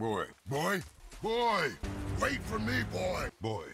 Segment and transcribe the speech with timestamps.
[0.00, 0.24] Boy.
[0.46, 0.80] Boy?
[1.22, 1.68] Boy!
[2.22, 3.28] Wait for me, boy!
[3.42, 3.66] Boy.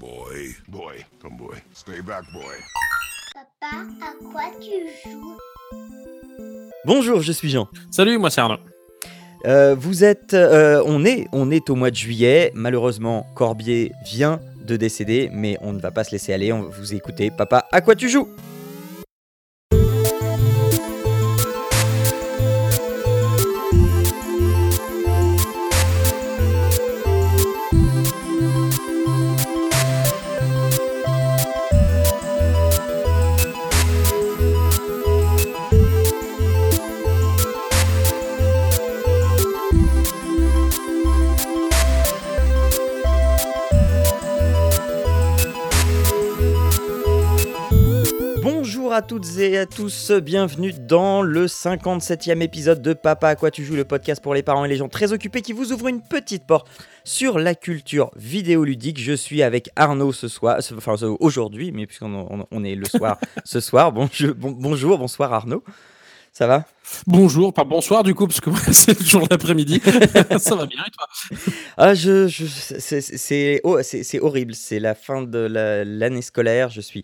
[0.00, 0.56] Boy.
[0.66, 1.06] Boy.
[1.22, 1.54] Come, boy.
[1.72, 2.56] Stay back, boy.
[3.32, 5.38] Papa, à quoi tu joues?
[6.84, 7.68] Bonjour, je suis Jean.
[7.92, 8.58] Salut, moi c'est Arnaud.
[9.46, 12.50] Euh, vous êtes, euh, on est, on est au mois de juillet.
[12.56, 16.52] Malheureusement, Corbier vient de décéder, mais on ne va pas se laisser aller.
[16.52, 17.30] On va vous écouter.
[17.30, 18.26] Papa, à quoi tu joues?
[50.08, 54.32] Tous, bienvenue dans le 57e épisode de Papa à quoi tu joues, le podcast pour
[54.34, 56.66] les parents et les gens très occupés qui vous ouvre une petite porte
[57.04, 58.98] sur la culture vidéoludique.
[58.98, 62.86] Je suis avec Arnaud ce soir, ce- enfin aujourd'hui, mais puisqu'on on- on est le
[62.86, 63.92] soir ce soir.
[63.92, 65.62] Bon, je- bon- bonjour, bonsoir Arnaud.
[66.32, 66.64] Ça va?
[67.06, 69.82] Bonjour, pas bonsoir du coup, parce que moi c'est toujours l'après-midi.
[70.38, 71.38] Ça va bien et toi?
[71.76, 74.54] Ah, je, je- c'est- c'est c'est- oh, c'est- horrible.
[74.54, 76.70] C'est la fin de la- l'année scolaire.
[76.70, 77.02] Je suis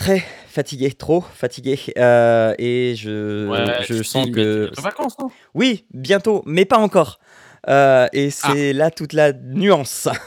[0.00, 6.64] très fatigué, trop fatigué, euh, et je, je sens que vacances, non oui, bientôt, mais
[6.64, 7.20] pas encore.
[7.68, 10.08] Euh, et c'est là toute la nuance.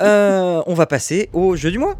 [0.00, 1.96] Euh, on va passer au jeu du mois.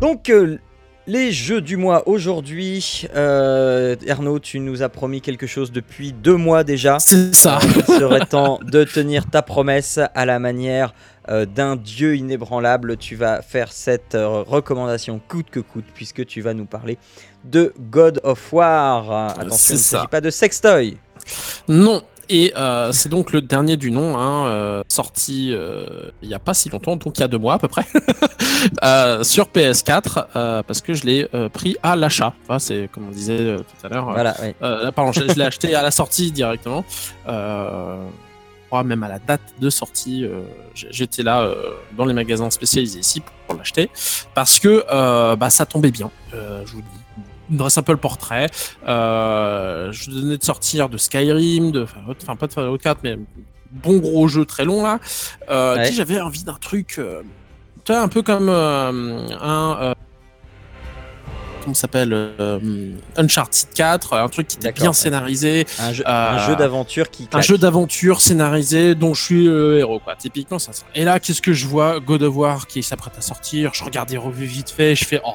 [0.00, 0.58] Donc, euh,
[1.08, 3.06] les jeux du mois aujourd'hui.
[3.16, 6.98] euh, Arnaud, tu nous as promis quelque chose depuis deux mois déjà.
[7.00, 7.58] C'est ça.
[7.62, 10.92] Il serait temps de tenir ta promesse à la manière
[11.30, 12.98] euh, d'un dieu inébranlable.
[12.98, 16.98] Tu vas faire cette euh, recommandation coûte que coûte, puisque tu vas nous parler
[17.44, 19.30] de God of War.
[19.30, 19.96] Attention, il ne ça.
[19.98, 20.98] s'agit pas de sextoy.
[21.68, 22.02] Non.
[22.30, 26.38] Et euh, c'est donc le dernier du nom, hein, euh, sorti euh, il n'y a
[26.38, 27.86] pas si longtemps, donc il y a deux mois à peu près,
[28.84, 32.34] euh, sur PS4, euh, parce que je l'ai euh, pris à l'achat.
[32.42, 34.04] Enfin, c'est comme on disait tout à l'heure.
[34.04, 34.54] Voilà, oui.
[34.62, 36.84] Euh, pardon, je, l'ai acheté à la sortie directement.
[37.28, 37.96] Euh,
[38.68, 40.42] je crois même à la date de sortie, euh,
[40.74, 41.54] j'étais là euh,
[41.96, 43.88] dans les magasins spécialisés ici pour l'acheter
[44.34, 46.10] parce que euh, bah, ça tombait bien.
[46.34, 47.22] Euh, je vous dis.
[47.50, 48.46] Dresse un peu le portrait.
[48.86, 51.84] Euh, je venais de sortir de Skyrim, de,
[52.22, 53.18] enfin, pas de Fallout 4, mais
[53.70, 54.98] bon gros jeu très long là.
[55.50, 55.92] Euh, Ouais.
[55.92, 57.22] J'avais envie d'un truc, euh,
[57.84, 59.94] tu vois, un peu comme euh, un euh,
[61.62, 64.92] comment s'appelle euh, Uncharted 4, un truc qui était bien ouais.
[64.94, 69.98] scénarisé, Un jeu, Euh, d'aventure qui un jeu d'aventure scénarisé dont je suis le héros
[69.98, 70.16] quoi.
[70.16, 70.72] Typiquement ça.
[70.72, 70.84] ça.
[70.94, 72.00] Et là qu'est-ce que je vois?
[72.00, 75.20] God of War qui s'apprête à sortir, je regarde des revues vite fait, je fais
[75.26, 75.34] oh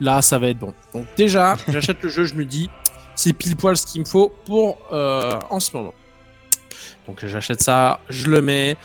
[0.00, 0.74] là ça va être bon.
[0.92, 2.70] Donc déjà j'achète le jeu, je me dis
[3.14, 5.94] c'est pile poil ce qu'il me faut pour euh, en ce moment.
[7.06, 8.76] Donc j'achète ça, je le mets.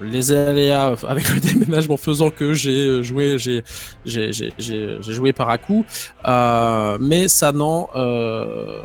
[0.00, 5.84] Les aléas avec le déménagement faisant que j'ai euh, joué, j'ai joué par à coup,
[6.26, 8.80] euh, mais ça n'en euh,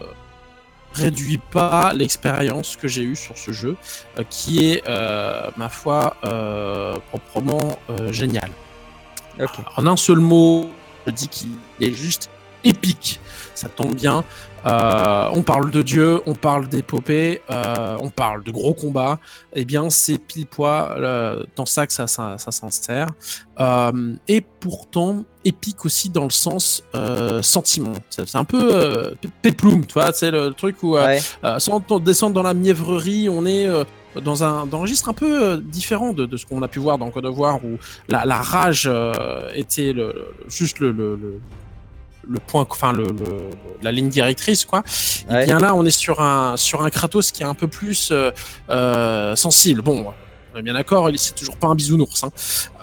[0.93, 3.75] réduit pas l'expérience que j'ai eue sur ce jeu,
[4.29, 4.87] qui est
[5.57, 6.17] ma foi
[7.09, 8.49] proprement euh, génial.
[9.39, 9.49] Ok.
[9.77, 10.69] En un seul mot,
[11.05, 11.49] je dis qu'il
[11.81, 12.29] est juste
[12.63, 13.19] épique.
[13.55, 14.23] Ça tombe bien.
[14.65, 19.19] Euh, on parle de Dieu, on parle d'épopée, euh, on parle de gros combats.
[19.53, 22.37] Eh bien, c'est pile poil euh, dans ça que ça, ça.
[23.59, 26.81] Euh, et pourtant, épique aussi dans le sens
[27.41, 27.93] sentiment.
[28.09, 31.19] C'est un peu pe- péplum, tu vois, c'est le truc où Ouais.
[31.59, 33.67] sans descendre dans la mièvrerie, on est
[34.21, 36.79] dans un, dans un registre un peu euh, différent de, de ce qu'on a pu
[36.79, 41.15] voir dans God of War, où la, la rage euh, était le, juste le, le,
[41.15, 41.39] le,
[42.27, 43.49] le point, enfin le, le-
[43.81, 44.83] la ligne directrice, quoi.
[45.29, 45.43] Ouais.
[45.43, 48.09] Et bien là, on est sur un, sur un Kratos qui est un peu plus
[48.11, 48.31] euh,
[48.69, 49.81] euh, sensible.
[49.81, 50.13] Bon.
[50.55, 52.23] On est bien d'accord, il c'est toujours pas un bisounours.
[52.23, 52.29] Hein.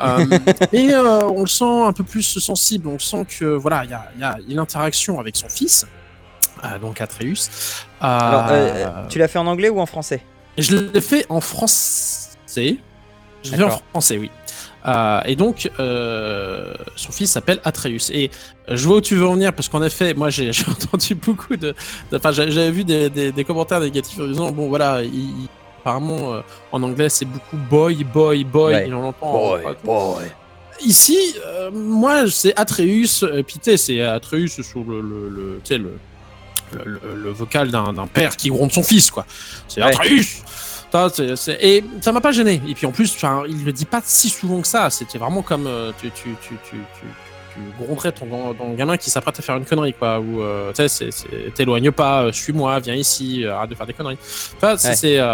[0.02, 0.26] Euh,
[0.72, 2.88] mais euh, on le sent un peu plus sensible.
[2.88, 5.86] On sent que voilà, il y a, y a une interaction avec son fils,
[6.64, 7.48] euh, donc Atreus.
[8.00, 10.20] Alors, euh, tu l'as fait en anglais ou en français?
[10.58, 12.76] Je l'ai fait en français.
[13.42, 14.30] Je l'ai fait en français, oui.
[14.86, 18.10] Euh, et donc, euh, son fils s'appelle Atreus.
[18.14, 18.30] Et
[18.70, 21.56] euh, je vois où tu veux en venir, parce qu'en effet, moi, j'ai entendu beaucoup
[21.56, 21.74] de.
[22.14, 25.48] Enfin, j'avais vu des, des- des commentaires négatifs en disant bon, voilà, il- il-
[25.80, 26.40] apparemment, euh,
[26.72, 28.72] en anglais, c'est beaucoup boy, boy, boy.
[28.74, 28.88] Ouais.
[28.88, 29.32] Et on l'entend.
[29.32, 30.24] Boy, en- boy.
[30.82, 31.34] Ici,
[31.74, 33.22] moi, c'est Atreus.
[33.62, 35.92] Sais, c'est Atreus sur le, le, le, tu sais, le,
[36.84, 39.24] le, vocal d'un père qui gronde son fils, quoi.
[39.68, 39.92] C'est Ouais.
[41.14, 42.60] C'est- c'est- Et ça m'a pas gêné.
[42.68, 43.16] Et puis en plus,
[43.48, 44.90] il le dit pas si souvent que ça.
[44.90, 46.76] C'était vraiment comme euh, tu, tu, tu, tu,
[47.78, 50.18] gronderais ton, ga- ton gamin qui s'apprête à faire une connerie, quoi.
[50.18, 51.10] Ou euh, tu sais,
[51.54, 54.18] t'éloignes pas, euh, suis-moi, viens ici, arrête de faire des conneries.
[54.56, 55.20] Enfin, c'est.
[55.20, 55.26] Ouais.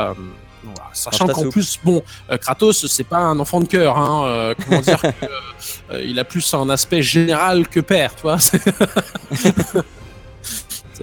[0.64, 0.90] voilà.
[0.92, 2.02] Sachant qu'en plus, bon,
[2.40, 3.96] Kratos, c'est pas un enfant de cœur.
[3.96, 5.06] Hein, euh, comment dire que,
[5.92, 8.36] euh, Il a plus un aspect général que père, tu vois.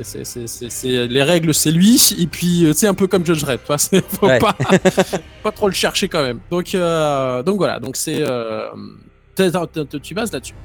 [0.02, 3.60] c'est- c'est- les règles, c'est lui, et puis euh, c'est un peu comme Judge Red,
[3.62, 3.78] tu vois.
[3.78, 4.40] c'est- Faut Ouais.
[4.40, 4.56] pas,
[5.44, 6.40] pas trop le chercher quand même.
[6.50, 8.18] Donc, euh, donc voilà, donc c'est.
[8.22, 8.70] Euh,
[10.02, 10.56] tu bases là-dessus.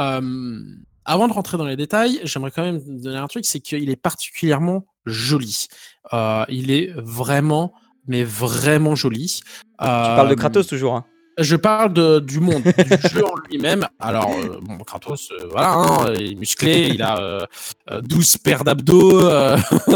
[0.00, 0.60] Euh,
[1.04, 3.96] avant de rentrer dans les détails, j'aimerais quand même donner un truc, c'est qu'il est
[3.96, 5.66] particulièrement joli.
[6.12, 7.72] Euh, il est vraiment,
[8.06, 9.40] mais vraiment joli.
[9.44, 10.96] Tu parles de Kratos toujours.
[10.96, 11.04] hein.
[11.38, 13.86] Je parle de, du monde, du jeu en lui-même.
[14.00, 17.46] Alors, euh, bon, Kratos, euh, voilà, hein, il est musclé, il a euh,
[17.90, 19.20] euh, 12 paires d'abdos.
[19.28, 19.58] euh,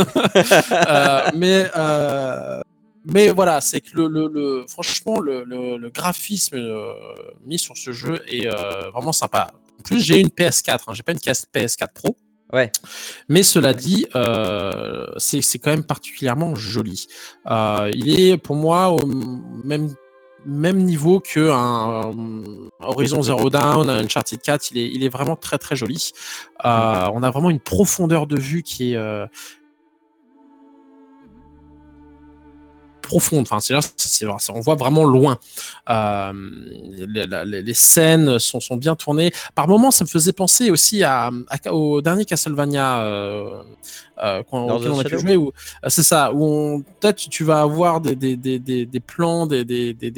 [0.89, 2.61] euh, mais, euh,
[3.07, 6.93] mais voilà, c'est que le, le, le- franchement, le, graphisme euh,
[7.47, 9.49] mis sur ce jeu est euh, vraiment sympa.
[9.79, 12.17] En plus, j'ai une PS4, hein, j'ai pas une PS4 Pro.
[12.53, 12.71] Ouais.
[13.29, 17.07] Mais cela dit, euh, c'est c'est quand même particulièrement joli.
[17.49, 19.95] Euh, il est pour moi au même
[20.47, 25.09] même niveau que un, euh, Horizon Zero Dawn, un Uncharted 4, il est, il est
[25.09, 26.13] vraiment très très joli.
[26.65, 28.99] Euh, on a vraiment une profondeur de vue qui est
[33.11, 33.43] profonde.
[33.43, 35.39] Enfin, c'est là, c'est- on voit vraiment loin.
[35.89, 36.33] Euh,
[37.09, 39.33] les, la- les- les scènes sont, sont bien tournées.
[39.55, 43.62] Par moments, ça me faisait penser aussi à, à- au dernier Castlevania euh,
[44.23, 44.43] euh,
[44.77, 45.37] of on a pu jouer.
[45.37, 45.53] Où,
[45.85, 46.33] euh, c'est ça.
[46.33, 49.65] Où on- peut-être tu- vas avoir des, des, des, des, des plans, des,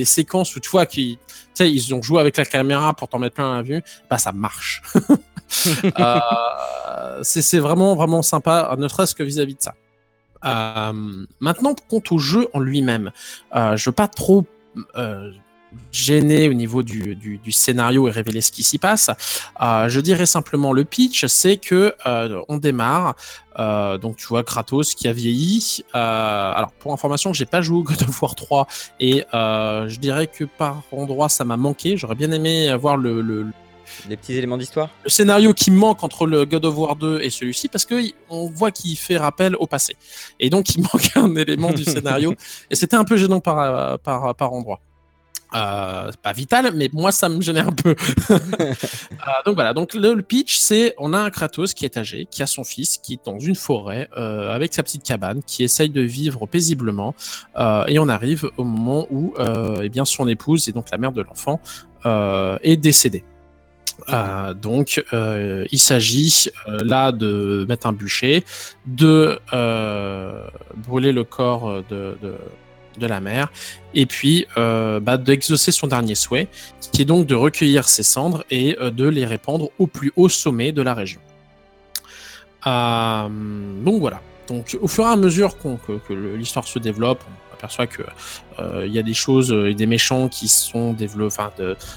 [0.05, 1.17] séquences où tu vois qu'ils
[1.61, 3.83] ils ont joué avec la caméra pour t'en mettre plein la vue.
[4.11, 4.83] Bah, ça marche.
[7.23, 9.75] C'est c'est vraiment, vraiment sympa, ne serait-ce que vis-à-vis de ça.
[10.45, 10.93] Euh,
[11.41, 13.11] maintenant, quant au jeu en lui-même,
[13.55, 14.47] euh, je veux pas trop
[14.97, 15.31] euh,
[15.91, 19.11] gêner au niveau du, du, du scénario et révéler ce qui s'y passe.
[19.63, 23.15] Euh, je dirais simplement le pitch, c'est que euh, on démarre.
[23.59, 25.83] euh, donc tu vois Kratos qui a vieilli.
[25.95, 28.67] Euh, alors pour information, j'ai pas joué au God of War 3
[29.01, 31.97] et euh, je dirais que par endroit ça m'a manqué.
[31.97, 33.47] J'aurais bien aimé avoir le, le,
[34.09, 34.91] Les petits éléments d'histoire?
[35.05, 38.15] le scénario qui manque entre le God of War 2 et celui-ci parce que y-
[38.31, 39.97] on voit qu'il fait rappel au passé
[40.41, 42.35] et donc il manque un élément du scénario
[42.71, 44.81] et c'était un peu gênant par par endroit.
[45.55, 47.95] Euh, pas vital, mais moi ça me gênait un peu.
[48.33, 52.43] Euh, donc voilà, donc le, pitch c'est on a un Kratos qui est âgé, qui
[52.43, 55.91] a son fils, qui est dans une forêt euh, avec sa petite cabane, qui essaye
[55.91, 57.15] de vivre paisiblement,
[57.87, 59.35] et on arrive au moment où
[59.81, 61.61] eh bien son épouse et donc la mère de l'enfant
[62.05, 63.23] est décédée.
[64.09, 68.45] Euh, donc, euh, il s'agit euh, là de mettre un bûcher,
[68.87, 69.39] de
[70.77, 72.17] brûler le corps de,
[73.01, 73.51] la mère,
[73.95, 76.49] et puis bah, d'exaucer son dernier souhait,
[76.93, 80.73] qui est donc de recueillir ses cendres et de les répandre au plus haut sommet
[80.73, 81.21] de la région.
[82.65, 84.21] Donc voilà.
[84.49, 87.23] Donc, au fur et à mesure que, que l'histoire se développe,
[87.63, 88.03] on aperçoit que
[88.59, 91.51] euh, il y a des choses euh, et des méchants qui sont développés, enfin,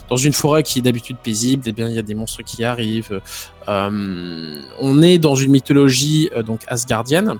[0.09, 2.63] dans une forêt qui est d'habitude paisible, eh bien, il y a des monstres qui
[2.63, 3.21] arrivent.
[3.67, 7.35] Euh, on est dans une mythologie donc asgardienne,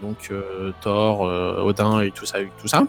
[0.00, 0.32] donc
[0.80, 2.84] Thor, Odin et tout ça, tout ça.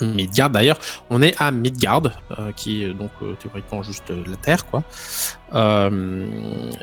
[0.00, 0.78] Midgard d'ailleurs,
[1.10, 2.02] on est à Midgard,
[2.38, 4.82] euh, qui est donc euh, théoriquement juste euh, la Terre, quoi.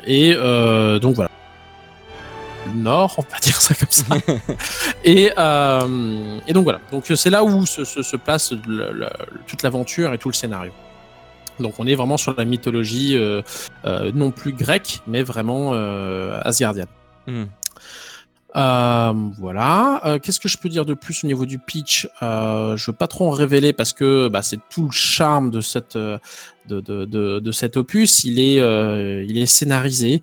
[0.06, 0.34] Et
[1.00, 1.30] donc voilà.
[2.74, 4.04] Nord, on va dire ça comme ça.
[5.04, 6.80] et, euh, et donc voilà.
[6.92, 9.08] Donc c'est là où se, se, se place le- le-
[9.46, 10.72] toute l'aventure et tout le scénario.
[11.60, 13.40] Donc on est vraiment sur la mythologie euh,
[13.84, 15.72] euh, non plus grecque, mais vraiment
[16.42, 16.88] asgardienne.
[17.26, 17.44] Hmm.
[18.56, 20.00] Euh, voilà.
[20.04, 22.08] Euh, Qu'est-ce que je peux dire de plus au niveau du pitch?
[22.22, 25.60] Euh, Je veux pas trop en révéler parce que bah, c'est tout le charme de
[25.60, 26.20] cette de,
[26.68, 28.22] de, de, de cet opus.
[28.24, 28.56] Il est
[29.26, 30.22] il est scénarisé.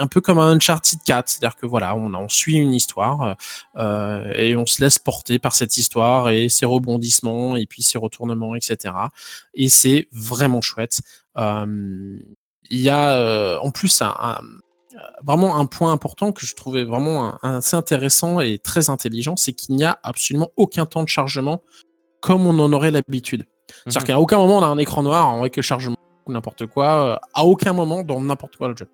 [0.00, 3.36] Euh, un peu comme un Uncharted 4, c'est-à-dire que voilà, on, on suit une histoire
[3.76, 7.98] euh, et on se laisse porter par cette histoire et ses rebondissements et puis ses
[7.98, 8.94] retournements, etc.
[9.54, 11.00] Et c'est vraiment chouette.
[11.36, 12.18] Euh,
[12.70, 14.40] il y a euh, en plus un, un-
[15.24, 19.76] vraiment un point important que je trouvais vraiment assez intéressant et très intelligent, c'est qu'il
[19.76, 21.62] n'y a absolument aucun temps de chargement
[22.20, 23.46] comme on en aurait l'habitude.
[23.86, 24.06] C'est-à-dire Mhm.
[24.06, 25.96] qu'à aucun moment on a un écran noir avec le chargement
[26.30, 28.86] ou n'importe quoi euh, à aucun moment dans n'importe quoi le jeu.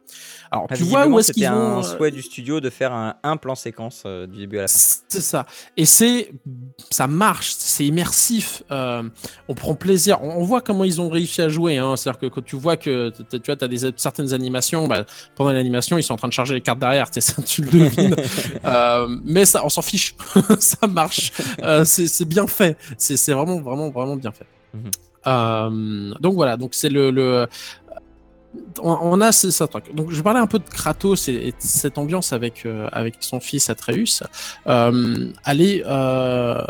[0.51, 1.51] Alors, Ah, tu vois où est-ce qu'ils ont.
[1.51, 4.63] un euh, souhait du studio de faire un, un plan séquence euh, du début à
[4.63, 4.79] la fin.
[5.09, 5.47] C'est ça.
[5.77, 6.33] Et c'est,
[6.91, 8.63] ça marche, c'est immersif.
[8.71, 10.19] on prend plaisir.
[10.23, 11.77] On, on voit comment ils ont réussi à jouer.
[11.79, 11.97] Hein.
[11.97, 15.99] C'est-à-dire que quand tu vois que tu vois, as des certaines animations, bah, pendant l'animation,
[15.99, 17.11] ils sont en train de charger les cartes derrière.
[17.11, 18.17] Tu sais, ça, tu le devines.
[19.25, 20.15] Mais ça, on s'en fiche.
[20.59, 21.33] ça marche.
[21.85, 22.77] C'est bien fait.
[22.99, 24.47] C'est vraiment, vraiment, vraiment bien fait.
[24.75, 24.91] Mhm.
[25.27, 26.57] Donc voilà.
[26.57, 27.49] Donc c'est le,
[28.83, 29.31] on, a.
[29.95, 33.71] Donc je parlais un peu de Kratos et, cette ambiance avec euh, avec son fils
[33.71, 34.23] Atreus.
[34.67, 36.63] Euh, elle est euh,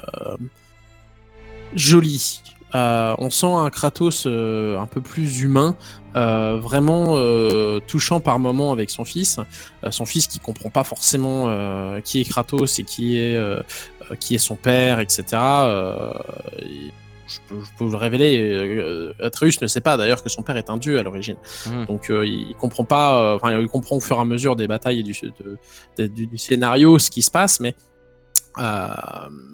[1.75, 2.43] jolie.
[2.75, 5.77] Euh, on sent un Kratos euh, un peu plus humain,
[6.17, 9.39] euh, vraiment euh, touchant par moments avec son fils.
[9.85, 13.63] Euh, son fils qui comprend pas forcément euh, qui est Kratos et qui est euh,
[14.11, 15.25] euh, qui est son père, etc.
[15.33, 16.13] Euh,
[16.59, 16.91] et
[17.27, 18.39] je, peux, je peux vous le révéler.
[18.41, 21.37] euh, Atreus ne sait pas d'ailleurs que son père est un dieu à l'origine.
[21.67, 21.87] Mhm.
[21.87, 23.21] Donc euh, il, comprend pas.
[23.33, 25.59] euh, Enfin, il comprend au fur et à mesure des batailles et du, de-
[25.99, 27.75] de- du, du scénario ce qui se passe, mais
[28.59, 28.89] euh,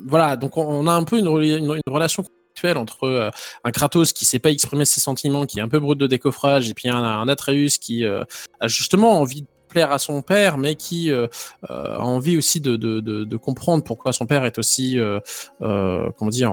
[0.06, 0.36] voilà.
[0.36, 3.30] Donc on, on a un peu une, rela- une- une relation conflictuelle entre euh,
[3.64, 6.68] un Kratos qui sait pas exprimer ses sentiments, qui est un peu brut de décoffrage,
[6.70, 8.22] et puis un, un Atreus qui euh,
[8.60, 11.26] a justement envie de plaire à son père, mais qui euh,
[11.70, 15.18] euh, a envie aussi de, de, de, de comprendre pourquoi son père est aussi, euh,
[16.16, 16.52] comment dire,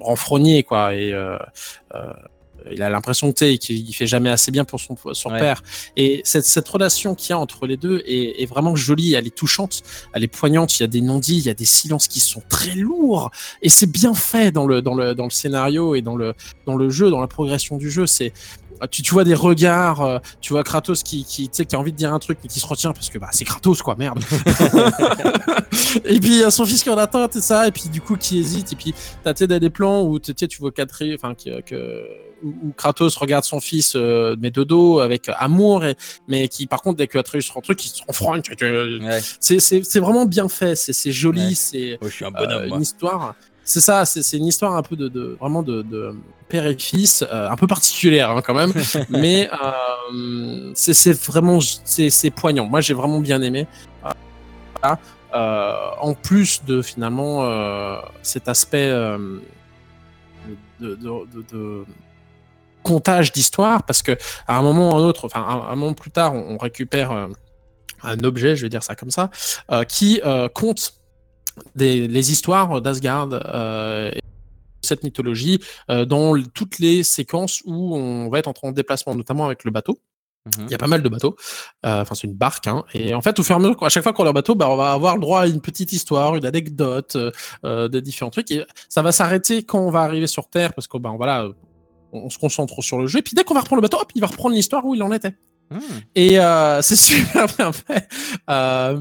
[0.00, 1.12] renfrogné, quoi, et
[2.72, 5.38] il a l'impression que qu'il il fait jamais assez bien pour son, son Ouais.
[5.38, 5.62] père.
[5.96, 9.26] Et cette, cette relation qu'il y a entre les deux est, est vraiment jolie, elle
[9.26, 9.82] est touchante,
[10.14, 10.78] elle est poignante.
[10.78, 13.68] Il y a des non-dits, il y a des silences qui sont très lourds, et
[13.68, 16.32] c'est bien fait dans le dans le dans le scénario et dans le
[16.66, 18.06] dans le jeu, dans la progression du jeu.
[18.06, 18.32] C'est
[18.90, 21.78] tu, tu vois des regards, euh, tu vois Kratos qui qui, tu sais, qui a
[21.80, 23.94] envie de dire un truc mais qui se retient parce que bah c'est Kratos quoi,
[23.96, 24.20] merde.
[26.04, 28.00] et puis il y a son fils qui en attend et ça, et puis du
[28.00, 32.04] coup qui hésite, et puis t'as des plans où tu vois Catherine, enfin que, que
[32.42, 35.96] où Kratos regarde son fils euh, mais de dos avec amour, et,
[36.28, 38.02] mais qui par contre dès que Atreus rentre truc, il se
[38.56, 39.20] tu- Ouais.
[39.40, 41.54] C'est c'est c'est vraiment bien fait, c'est c'est joli, Ouais.
[41.54, 42.76] c'est Oh, un euh, bonhomme, moi.
[42.76, 43.34] une histoire.
[43.64, 46.14] C'est ça, c'est une histoire un peu de, de vraiment de, de
[46.48, 48.72] père et fils, euh, un peu particulière hein, quand même,
[49.08, 49.48] mais
[50.12, 52.66] euh, c'est vraiment c'est poignant.
[52.66, 53.66] Moi, j'ai vraiment bien aimé.
[54.04, 54.10] Euh,
[54.80, 54.98] voilà.
[55.34, 59.38] Euh, en plus de finalement euh, cet aspect euh,
[60.80, 61.02] de, de,
[61.34, 61.84] de- de
[62.82, 64.12] comptage d'histoire, parce que
[64.46, 66.58] à un moment ou à un autre, enfin un, un moment plus tard, on, on
[66.58, 67.26] récupère euh,
[68.02, 69.30] un objet, je vais dire ça comme ça,
[69.72, 70.94] euh, qui euh, compte
[71.74, 74.20] des, les histoires d'Asgard euh, et
[74.82, 79.46] cette mythologie euh, dans toutes les séquences où on va être en, en déplacement, notamment
[79.46, 79.98] avec le bateau.
[80.46, 80.66] Mhm.
[80.66, 81.36] Il y a pas mal de bateaux.
[81.86, 82.66] Euh, Enfin, c'est une barque.
[82.66, 82.84] Hein.
[82.92, 84.54] Et en fait, au fur et à mesure, à chaque fois qu'on a un bateau,
[84.54, 87.16] bah, on va avoir le droit à une petite histoire, une anecdote,
[87.64, 88.50] euh, des différents trucs.
[88.50, 91.48] Et ça va s'arrêter quand on va arriver sur Terre, parce que ben voilà,
[92.12, 93.20] on, on se concentre sur le jeu.
[93.20, 95.02] Et puis dès qu'on va reprendre le bateau, hop, il va reprendre l'histoire où il
[95.02, 95.34] en était.
[95.70, 95.80] Mhm.
[96.14, 98.08] Et euh, c'est super bien fait.
[98.50, 98.98] Euh,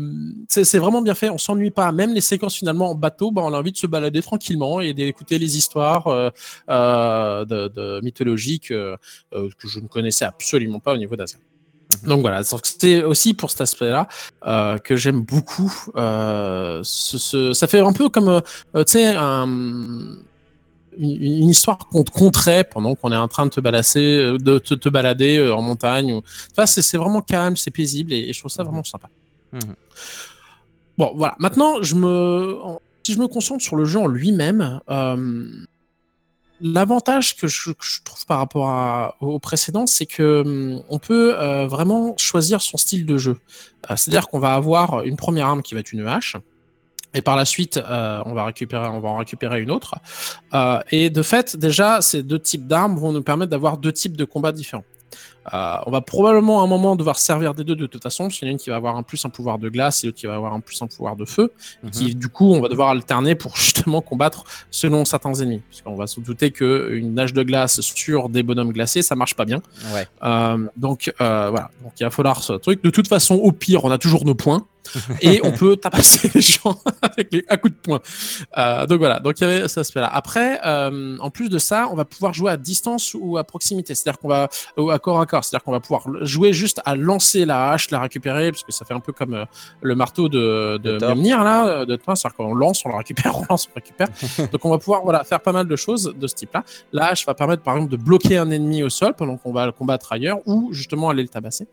[0.47, 1.29] c'est vraiment bien fait.
[1.29, 1.91] On s'ennuie pas.
[1.91, 4.93] Même les séquences finalement en bateau, bah, on a envie de se balader tranquillement et
[4.93, 8.99] d'écouter les histoires euh, de, de mythologiques que
[9.67, 11.41] je ne connaissais absolument pas au niveau d'Asgard.
[12.03, 12.09] Mhm.
[12.09, 14.07] Donc voilà, c'est aussi pour cet aspect-là
[14.83, 15.71] que j'aime beaucoup.
[15.95, 16.81] Ce,
[17.17, 18.41] ce- ça fait un peu comme,
[18.75, 20.15] tu sais, un-
[20.97, 24.59] une, histoire qu'on te conterait pendant qu'on est en train de te balasser, euh, de
[24.59, 26.13] te, te balader euh, en montagne.
[26.13, 26.21] Ou...
[26.51, 29.09] Enfin, c'est c'est vraiment calme, c'est paisible et, et je trouve ça vraiment sympa.
[29.51, 29.75] Mhm.
[30.97, 31.35] Bon, voilà.
[31.39, 32.57] Maintenant, je me,
[33.05, 35.65] si je me concentre sur le jeu en lui-même, euh,
[36.61, 40.99] l'avantage que je, que je trouve par rapport à, au précédent, c'est que hum, on
[40.99, 43.37] peut euh, vraiment choisir son style de jeu.
[43.89, 46.37] Euh, C'est-à-dire qu'on va avoir une première arme qui va être une hache.
[47.13, 49.95] Et par la suite, euh, on va récupérer, on va en récupérer une autre.
[50.53, 54.17] Euh, et de fait, déjà, ces deux types d'armes vont nous permettre d'avoir deux types
[54.17, 54.85] de combats différents.
[55.53, 58.37] Euh, on va probablement à un moment devoir servir des deux de toute façon, parce
[58.39, 60.07] qu'il y en a une qui va avoir un plus un pouvoir de glace et
[60.07, 61.51] l'autre qui va avoir un plus un pouvoir de feu,
[61.83, 61.89] Mhm.
[61.91, 65.61] qui du coup on va devoir alterner pour justement combattre selon certains ennemis.
[65.69, 69.35] Parce qu'on va se douter qu'une nage de glace sur des bonhommes glacés, ça marche
[69.35, 69.61] pas bien.
[69.93, 70.07] Ouais.
[70.23, 72.81] Euh, donc euh, voilà, donc il va falloir ce truc.
[72.81, 74.65] De toute façon, au pire, on a toujours nos points
[75.21, 77.99] et on peut tabasser les gens avec les, à coups de poing.
[78.57, 80.09] Euh, donc voilà, donc il y avait cet aspect-là.
[80.11, 83.95] Après, euh, en plus de ça, on va pouvoir jouer à distance ou à proximité,
[83.95, 86.95] c'est-à-dire qu'on va ou à corps à corps, c'est-à-dire qu'on va pouvoir jouer juste à
[86.95, 89.45] lancer la hache, la récupérer, parce que ça fait un peu comme euh,
[89.81, 90.97] le marteau de, de.
[90.97, 94.07] Mjolnir, là, de Thor, c'est-à-dire qu'on lance, on le récupère, on lance, on récupère.
[94.51, 96.63] donc on va pouvoir voilà faire pas mal de choses de ce type-là.
[96.91, 99.65] La hache va permettre par exemple de bloquer un ennemi au sol pendant qu'on va
[99.65, 101.67] le combattre ailleurs, ou justement aller le tabasser.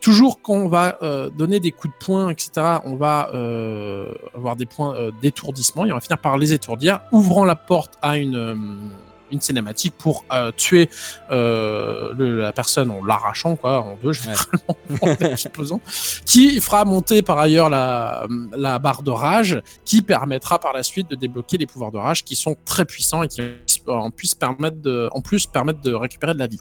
[0.00, 2.50] Toujours quand on va euh, donner des coups de poing, etc.,
[2.84, 7.00] on va euh, avoir des points euh, d'étourdissement et on va finir par les étourdir,
[7.10, 8.90] ouvrant la porte à une,
[9.32, 10.88] une cinématique pour euh, tuer
[11.32, 15.80] euh, le- la personne en l'arrachant quoi en deux généralement en explosant,
[16.24, 18.26] qui fera monter par ailleurs la,
[18.56, 22.22] la barre de rage qui permettra par la suite de débloquer les pouvoirs de rage
[22.24, 23.42] qui sont très puissants et qui
[23.88, 26.60] en plus permettre de, en plus permettent de récupérer de la vie.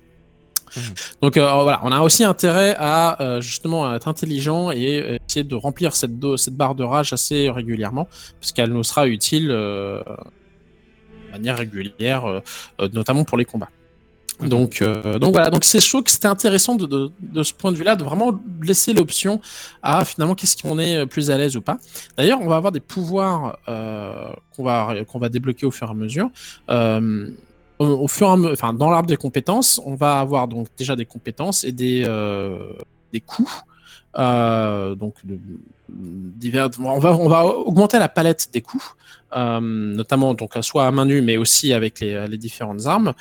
[0.75, 0.83] Mhm.
[1.21, 5.17] Donc euh, voilà, on a aussi intérêt à euh, justement à être intelligent et euh,
[5.27, 8.07] essayer de remplir cette, do- cette barre de rage assez régulièrement,
[8.39, 10.01] puisqu'elle nous sera utile euh,
[11.27, 12.41] de manière régulière,
[12.93, 13.69] notamment pour les combats.
[14.39, 17.71] Donc, euh, donc voilà, donc c'est chaud que c'était intéressant de, de, de ce point
[17.71, 19.41] de vue-là, de vraiment laisser l'option
[19.81, 21.79] à finalement qu'est-ce qu'on est plus à l'aise ou pas.
[22.17, 25.91] D'ailleurs, on va avoir des pouvoirs euh, qu'on va qu'on va débloquer au fur et
[25.91, 26.29] à mesure.
[26.69, 27.29] Euh,
[27.79, 32.73] dans l'arbre des compétences, on va avoir donc déjà des compétences et des euh,
[33.25, 33.51] coups.
[34.17, 35.15] Euh, donc
[36.79, 38.95] on va augmenter la palette des coups,
[39.35, 43.13] euh, notamment donc soit à main nue mais aussi avec les différentes armes.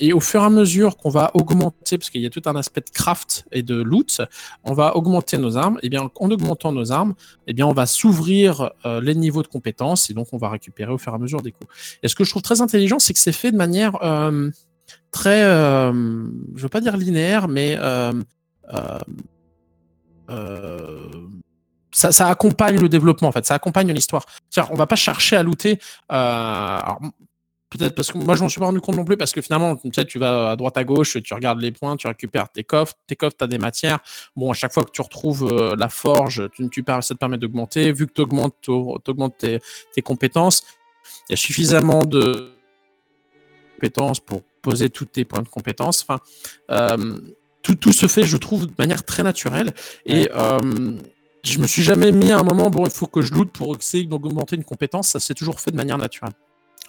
[0.00, 2.56] Et au fur et à mesure qu'on va augmenter, parce qu'il y a tout un
[2.56, 4.22] aspect de craft et de loot,
[4.64, 5.78] on va augmenter nos armes.
[5.82, 7.14] Et bien, en augmentant nos armes,
[7.46, 10.90] eh bien, on va s'ouvrir euh, les niveaux de compétences et donc on va récupérer
[10.90, 11.70] au fur et à mesure des coups.
[12.02, 14.50] Et ce que je trouve très intelligent, c'est que c'est fait de manière euh,
[15.12, 15.92] très, euh,
[16.56, 18.12] je veux pas dire linéaire, mais euh,
[20.30, 20.98] euh,
[21.92, 24.24] ça, ça accompagne le développement en fait, ça accompagne l'histoire.
[24.70, 25.78] On va pas chercher à looter.
[26.12, 27.00] Euh, alors,
[27.70, 29.76] Peut-être parce que moi je m'en suis pas rendu compte non plus parce que finalement
[29.76, 32.64] tu sais tu vas à droite à gauche tu regardes les points tu récupères tes
[32.64, 34.00] coffres tes coffres tu as des matières.
[34.34, 37.38] Bon à chaque fois que tu retrouves euh, la forge tu, tu, ça te permet
[37.38, 37.92] d'augmenter.
[37.92, 38.56] Vu que tu augmentes,
[39.38, 39.60] tes,
[39.94, 40.64] tes compétences
[41.28, 42.54] il y a suffisamment de
[43.76, 46.02] compétences pour poser tous tes points de compétences.
[46.02, 46.18] Enfin
[46.72, 47.20] euh,
[47.62, 49.72] tout, tout se fait je trouve de manière très naturelle.
[50.06, 50.98] Et euh,
[51.44, 53.76] je me suis jamais mis à un moment bon il faut que je loot pour
[53.76, 56.32] essayer d'augmenter une compétence ça s'est toujours fait de manière naturelle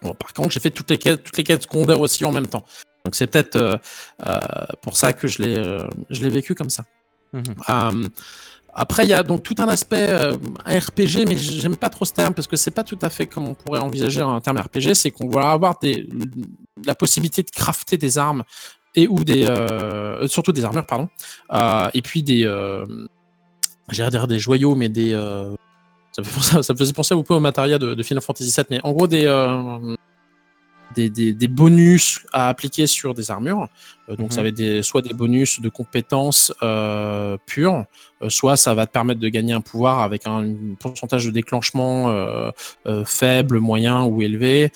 [0.01, 2.47] Bon, par contre, j'ai fait toutes les quêtes, toutes les quêtes secondaires aussi en même
[2.47, 2.65] temps.
[3.05, 3.77] Donc c'est peut-être euh,
[4.25, 4.39] euh,
[4.81, 6.83] pour ça que je l'ai, euh, je l'ai vécu comme ça.
[7.33, 8.09] Mhm.
[8.73, 10.05] après, il y a donc tout un aspect
[10.65, 13.47] RPG, mais j'aime pas trop ce terme parce que c'est pas tout à fait comme
[13.47, 14.95] on pourrait envisager un terme RPG.
[14.95, 16.09] C'est qu'on va avoir des,
[16.85, 18.43] la possibilité de crafter des armes
[18.95, 19.47] et ou des,
[20.27, 21.07] surtout des armures, pardon,
[21.93, 22.43] et puis des,
[23.89, 25.13] des joyaux, mais des
[26.11, 28.51] ça me, penser, ça me, faisait penser un peu au matériel de, de, Final Fantasy
[28.55, 29.95] VII, mais en gros des, euh,
[30.95, 33.67] des, des, des, bonus à appliquer sur des armures.
[34.09, 34.35] Euh, donc mm -hmm.
[34.35, 37.85] ça va être des, soit des bonus de compétences euh, pures,
[38.27, 41.95] soit ça va te permettre de gagner un pouvoir avec un, un pourcentage de déclenchement
[43.05, 44.71] faible, moyen ou élevé.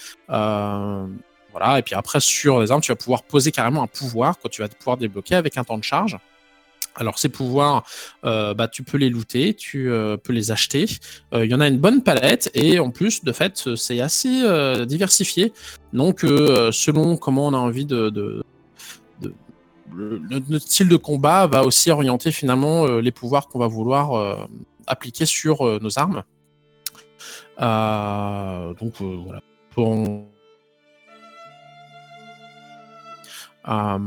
[1.56, 4.48] voilà, et puis après sur les armes, tu vas pouvoir poser carrément un pouvoir que
[4.54, 6.18] tu vas pouvoir débloquer avec un temps de charge.
[6.96, 7.84] Alors ces pouvoirs,
[8.24, 10.86] euh, bah, tu peux les looter, tu euh, peux les acheter.
[11.34, 14.44] Il euh, y en a une bonne palette et en plus, de fait, c'est assez
[14.86, 15.54] diversifié.
[15.94, 18.44] Donc selon comment on a envie de...
[19.92, 24.48] notre style de combat va aussi orienter finalement les pouvoirs qu'on va vouloir
[24.88, 26.24] appliquer sur nos armes.
[28.80, 29.42] donc voilà.
[33.68, 33.98] Euh,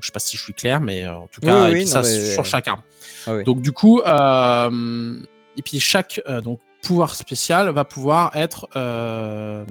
[0.00, 2.02] je sais pas si je suis clair, mais en tout cas, oui, et oui, ça
[2.02, 2.32] mais...
[2.32, 2.82] sur chaque arme.
[3.26, 3.44] Ah, oui.
[3.44, 5.16] Donc du coup, euh,
[5.56, 9.64] et puis chaque euh, donc pouvoir spécial va pouvoir être euh,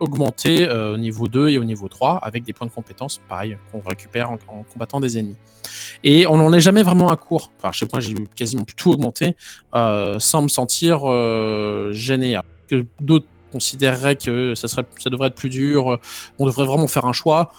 [0.00, 3.80] augmenté au niveau 2 et au niveau 3 avec des points de compétence, pareil, qu'on
[3.80, 5.36] récupère en, en, combattant des ennemis.
[6.04, 7.52] Et on n'en est jamais vraiment à court.
[7.58, 9.36] Enfin, je sais pas, j'ai quasiment tout augmenté
[9.72, 11.00] sans me sentir
[11.92, 12.38] gêné.
[12.68, 15.98] Que d'autres considéreraient que ça, serait, ça devrait être plus dur,
[16.38, 17.50] on devrait vraiment faire un choix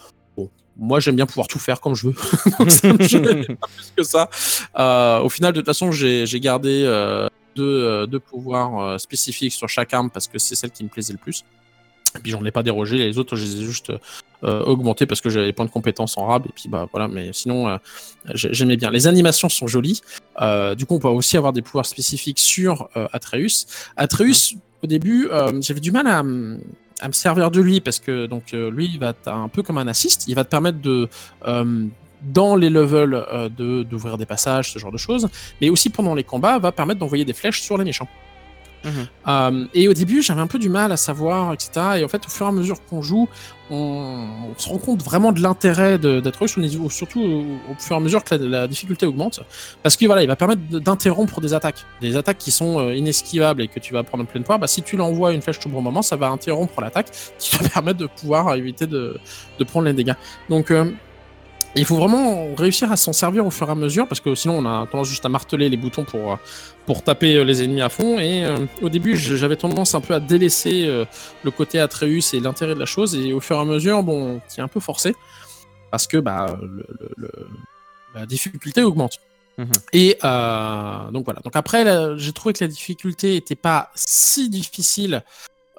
[0.80, 2.16] moi j'aime bien pouvoir tout faire comme je veux.
[2.60, 2.98] Donc ça me
[3.56, 4.30] pas plus que ça.
[4.78, 9.68] Euh, au final de toute façon j'ai gardé euh, deux, euh, deux, pouvoirs spécifiques sur
[9.68, 11.44] chaque arme parce que c'est celle qui me plaisait le plus.
[12.16, 12.98] Et puis j'en ai pas dérogé.
[12.98, 13.92] Les autres je les ai juste
[14.42, 16.46] augmentés parce que j'avais les points de compétence en rab.
[16.48, 17.08] Et puis bah voilà.
[17.08, 17.78] Mais sinon
[18.34, 18.90] j'aimais bien.
[18.90, 20.02] Les animations sont jolies.
[20.76, 23.68] Du coup on peut aussi avoir des pouvoirs spécifiques sur Atreus.
[23.96, 26.24] Atreus au début j'avais du mal à
[27.00, 29.78] à me servir de lui parce que donc euh, lui il va un peu comme
[29.78, 31.10] un assist, il va te permettre de
[31.48, 31.86] euh,
[32.22, 33.50] dans les levels euh,
[33.84, 35.30] d'ouvrir des passages, ce genre de choses,
[35.62, 38.08] mais aussi pendant les combats va permettre d'envoyer des flèches sur les méchants.
[38.86, 41.72] Euh, et au début, j'avais un peu du mal à savoir, etc.
[41.98, 43.28] Et en fait, au fur et à mesure qu'on joue,
[43.72, 48.00] on, se rend compte vraiment de l'intérêt d'être ou surtout au, au, fur et à
[48.00, 49.42] mesure que la, difficulté augmente,
[49.84, 53.62] parce que voilà, il va permettre d'interrompre des attaques, des attaques qui sont euh, inesquivables
[53.62, 54.60] et que tu vas prendre en pleine poire.
[54.60, 57.70] Bah, si tu l'envoies une flèche au bon moment, ça va interrompre l'attaque, qui va
[57.70, 59.20] permettre de pouvoir éviter de,
[59.60, 60.16] de prendre les dégâts.
[60.50, 60.92] Donc euh,
[61.76, 64.58] il faut vraiment réussir à s'en servir au fur et à mesure parce que sinon
[64.58, 66.36] on a tendance juste à marteler les boutons pour, euh,
[66.88, 68.18] pour taper euh, les ennemis à fond.
[68.20, 71.06] Et euh, au début, j'avais tendance un peu à délaisser euh,
[71.44, 73.16] le côté Atreus et l'intérêt de la chose.
[73.16, 75.16] Et au fur et à mesure, bon, qui est un peu forcé
[75.92, 77.48] parce que bah, le- le- le-
[78.16, 79.20] la difficulté augmente.
[79.60, 79.72] Mhm.
[79.94, 81.40] Et euh, donc voilà.
[81.44, 81.86] Donc après,
[82.18, 85.24] j'ai trouvé que la difficulté était pas si difficile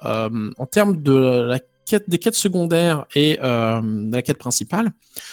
[0.03, 1.13] en termes de
[1.47, 1.59] la
[2.07, 4.91] des quêtes secondaires et euh, de la quête principale.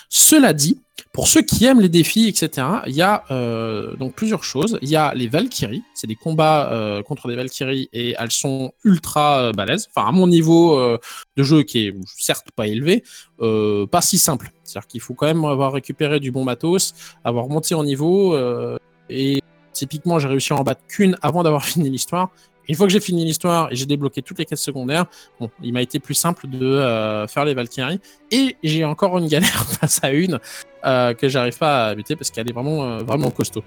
[0.09, 0.81] Cela dit,
[1.13, 4.79] pour ceux qui aiment les défis, etc., il y a euh, donc plusieurs choses.
[4.83, 8.73] Il y a les Valkyries, c'est des combats euh, contre des Valkyries et elles sont
[8.85, 9.89] ultra euh, balèzes.
[9.95, 10.99] Enfin, à mon niveau euh,
[11.37, 13.03] de jeu qui est certes pas élevé,
[13.41, 14.53] euh, pas si simple.
[14.65, 16.95] C'est-à-dire qu'il faut quand même avoir récupéré du bon matos,
[17.25, 19.43] avoir monté en niveau euh, et
[19.73, 22.31] typiquement j'ai réussi à en battre qu'une avant d'avoir fini l'histoire.
[22.69, 25.07] Une fois que j'ai fini l'histoire et j'ai débloqué toutes les quêtes secondaires,
[25.41, 28.01] bon, il m'a été plus simple de euh, faire les Valkyries.
[28.31, 30.39] Et j'ai encore une galère face à une
[30.85, 33.65] euh, que j'arrive pas à buter parce qu'elle est vraiment, euh, vraiment costaud.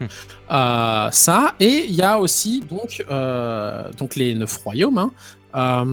[0.00, 0.06] Hmm.
[0.50, 3.04] Euh, ça, et il y a aussi donc,
[3.96, 5.10] donc les neuf royaumes.
[5.54, 5.84] hein.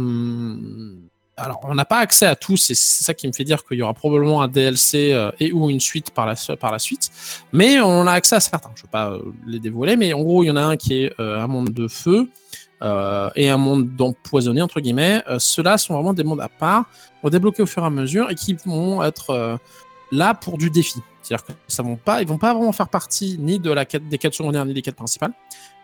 [1.40, 3.78] Alors, on n'a pas accès à tous, et c'est ça qui me fait dire qu'il
[3.78, 7.12] y aura probablement un DLC euh, et ou une suite par la, suite.
[7.54, 8.72] Mais on a accès à certains.
[8.74, 10.78] Je ne vais pas euh, les dévoiler, mais en gros, il y en a un
[10.78, 12.30] qui est euh, un monde de feu
[13.36, 15.24] et un monde d'empoisonné, entre guillemets.
[15.40, 16.86] Ceux-là sont vraiment des mondes à part,
[17.24, 19.60] on débloquer au fur et à mesure et qui vont être
[20.12, 21.00] là pour du défi.
[21.24, 24.76] C'est-à-dire que ça vont pas, vont pas vraiment faire partie ni des quêtes secondaires ni
[24.76, 25.34] des quêtes principales,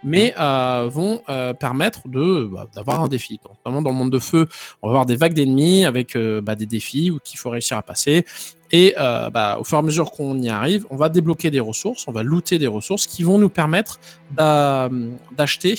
[0.04, 3.40] mais euh, vont euh, permettre de bah, d'avoir un défi.
[3.44, 4.48] Donc, vraiment dans le monde de feu,
[4.82, 7.78] on va avoir des vagues d'ennemis avec euh, bah, des défis ou qu'il faut réussir
[7.78, 8.26] à passer.
[8.72, 11.60] Et euh, bah, au fur et à mesure qu'on y arrive, on va débloquer des
[11.60, 14.00] ressources, on va looter des ressources qui vont nous permettre
[14.32, 14.90] d'a-
[15.38, 15.78] d'acheter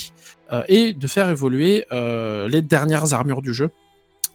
[0.52, 3.70] euh, et de faire évoluer euh, les dernières armures du jeu,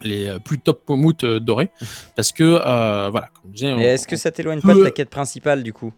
[0.02, 1.70] les plus top pomoutes euh, dorées,
[2.16, 4.92] parce que euh, voilà, comme je disais, est-ce que ça t'éloigne peut- pas de la
[4.92, 5.94] quête principale du coup?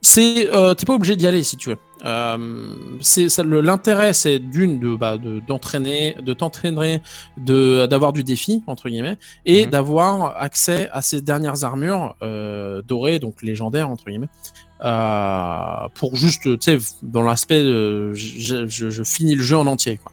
[0.00, 1.76] C'est euh, t'es pas obligé d'y aller si tu veux.
[2.04, 2.68] Euh,
[3.00, 7.00] c'est ça, le- l'intérêt c'est d'une de bah, de- d'entraîner, de t'entraîner,
[7.38, 9.70] de d'avoir du défi entre guillemets et Mhm.
[9.70, 14.28] d'avoir accès à ces dernières armures euh, dorées donc légendaires entre guillemets.
[14.84, 19.66] euh, pour juste, tu sais, dans l'aspect, de- je, je- je finis le jeu en
[19.66, 19.98] entier.
[19.98, 20.12] quoi.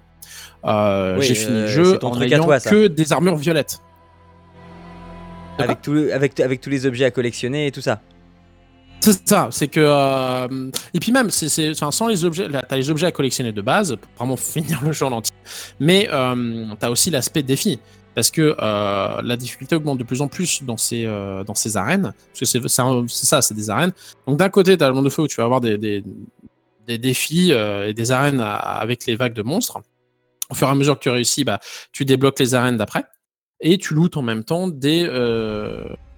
[1.17, 3.79] Oui, J'ai fini le jeu en ayant toi, que des armures violettes.
[5.57, 5.65] D'accord.
[5.65, 7.99] avec, tout, avec, avec tous les objets à collectionner et tout ça.
[9.01, 9.79] C'est ça, c'est que.
[9.83, 14.11] euh, Et puis même, sans les objets, t'as les objets à collectionner de base pour
[14.17, 15.35] vraiment finir le jeu en entier.
[15.79, 17.79] Mais euh, t'as aussi l'aspect défi.
[18.13, 22.13] Parce que euh, la difficulté augmente de plus en plus dans ces, dans ces arènes.
[22.27, 22.67] Parce que c'est,
[23.07, 23.93] ça, c'est des arènes.
[24.27, 26.03] Donc d'un côté, t'as le monde de feu où tu vas avoir des, des,
[26.97, 29.79] défis et des arènes avec les vagues de monstres.
[30.49, 31.59] Au fur et à mesure que tu réussis, bah,
[31.93, 33.05] tu débloques les arènes d'après.
[33.61, 35.07] Et tu lootes en même temps des,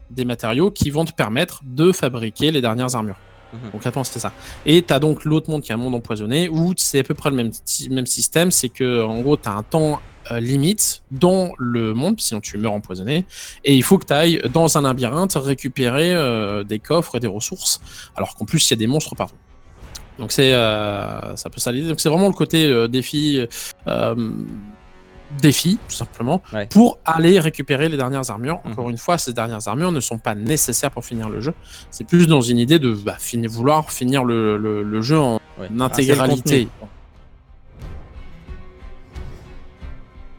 [0.09, 3.17] des matériaux qui vont te permettre de fabriquer les dernières armures.
[3.53, 3.71] Mhm.
[3.71, 4.31] Concrètement, c'est ça.
[4.65, 7.13] Et tu as donc l'autre monde qui est un monde empoisonné où c'est à peu
[7.13, 8.51] près le même, système.
[8.51, 12.57] C'est que, en gros, tu as un temps euh, limite dans le monde, sinon tu
[12.57, 13.25] meurs empoisonné.
[13.63, 17.27] Et il faut que tu ailles dans un labyrinthe récupérer euh, des coffres et des
[17.27, 17.81] ressources.
[18.15, 19.35] Alors qu'en plus, il y a des monstres partout.
[20.19, 21.89] Donc c'est euh, ça peut ça l'idée.
[21.89, 23.45] Donc c'est vraiment le côté euh, défi,
[23.87, 24.15] euh,
[25.41, 26.67] défi tout simplement, Ouais.
[26.67, 28.59] pour aller récupérer les dernières armures.
[28.65, 28.71] Mhm.
[28.71, 31.53] Encore une fois, ces dernières armures ne sont pas nécessaires pour finir le jeu.
[31.91, 35.39] C'est plus dans une idée de bah, finir, vouloir finir le, le- le jeu en
[35.59, 35.69] Ouais.
[35.79, 36.67] intégralité.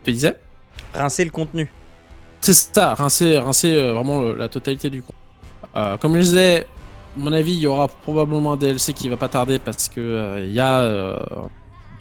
[0.05, 0.37] Tu disais?
[0.93, 1.71] Rincer le contenu.
[2.41, 5.13] C'est ça, rincer, rincer euh, vraiment la totalité du coup.
[5.77, 9.17] Euh, comme je disais, à mon avis, il y aura probablement un DLC qui va
[9.17, 10.81] pas tarder parce que euh, il y a,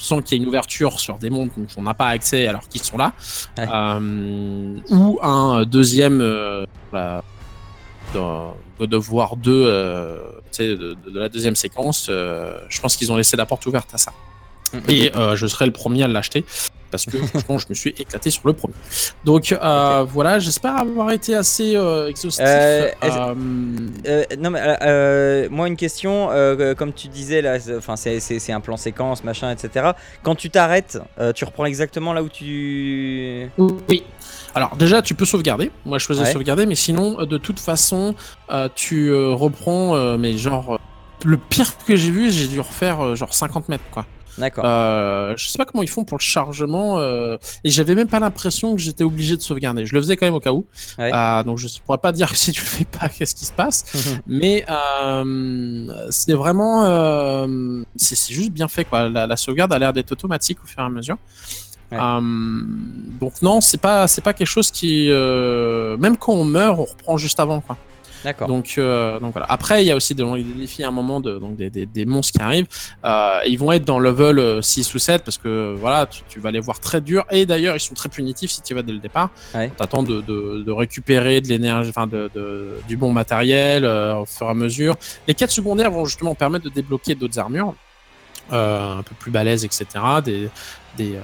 [0.03, 2.67] sent qu'il y a une ouverture sur des mondes dont on n'a pas accès alors
[2.67, 3.13] qu'ils sont là,
[3.57, 3.67] Ouais.
[3.71, 7.23] Euh, ou un deuxième euh, la-
[8.13, 10.17] dans God of War 2, euh,
[10.59, 12.07] de, de la deuxième séquence.
[12.09, 14.11] euh, je pense qu'ils ont laissé la porte ouverte à ça.
[14.87, 16.45] Et euh, je serai le premier à l'acheter
[16.93, 18.75] parce que franchement, je me suis éclaté sur le premier.
[19.25, 22.45] Donc euh, voilà, j'espère avoir été assez euh, exhaustif.
[22.47, 23.33] Euh, est-ce- Euh,
[24.07, 27.95] Euh, non mais euh, euh, moi une question, euh, comme tu disais là, c'est- enfin
[28.53, 29.91] un plan séquence machin etc.
[30.21, 33.49] Quand tu t'arrêtes, euh, tu reprends exactement là où tu.
[33.89, 34.03] Oui.
[34.55, 35.71] Alors déjà, tu peux sauvegarder.
[35.83, 36.31] Moi, je faisais Ouais.
[36.31, 38.13] sauvegarder, mais sinon, de toute façon,
[38.51, 39.95] euh, tu euh, reprends.
[39.95, 40.79] euh, mais genre,
[41.25, 44.05] le pire que j'ai vu, j'ai dû refaire genre 50 mètres, quoi.
[44.37, 44.63] D'accord.
[44.65, 48.19] Euh, je sais pas comment ils font pour le chargement, euh, et j'avais même pas
[48.19, 49.85] l'impression que j'étais obligé de sauvegarder.
[49.85, 50.65] Je le faisais quand même au cas où.
[50.97, 51.11] Ouais.
[51.13, 53.53] Euh, donc je pourrais pas dire que si tu le fais pas, qu'est-ce qui se
[53.53, 53.85] passe.
[54.27, 59.09] Mais euh, c'est vraiment, euh, c'est juste bien fait quoi.
[59.09, 61.17] La, la sauvegarde a l'air d'être automatique au fur et à mesure.
[61.91, 61.99] Ouais.
[63.19, 67.17] Donc non, c'est pas, c'est pas quelque chose qui, même quand on meurt, on reprend
[67.17, 67.77] juste avant quoi.
[68.23, 68.47] D'accord.
[68.47, 69.47] Donc, euh, donc voilà.
[69.49, 70.23] Après, il y a aussi des,
[70.57, 72.67] défis à un moment de, donc des, des, des monstres qui arrivent.
[73.03, 76.39] Euh, ils vont être dans level euh, 6 ou 7 parce que voilà, tu, tu
[76.39, 77.25] vas les voir très durs.
[77.31, 79.29] Et d'ailleurs, ils sont très punitifs si tu vas dès le départ.
[79.53, 79.71] Ouais.
[79.75, 84.25] T'attends de, de, de récupérer de l'énergie, enfin de, de, du bon matériel euh, au
[84.25, 84.95] fur et à mesure.
[85.27, 87.73] Les quêtes secondaires vont justement permettre de débloquer d'autres armures
[88.51, 89.85] euh, un peu plus balèzes, etc.
[90.23, 90.49] Des,
[90.97, 91.21] des, euh,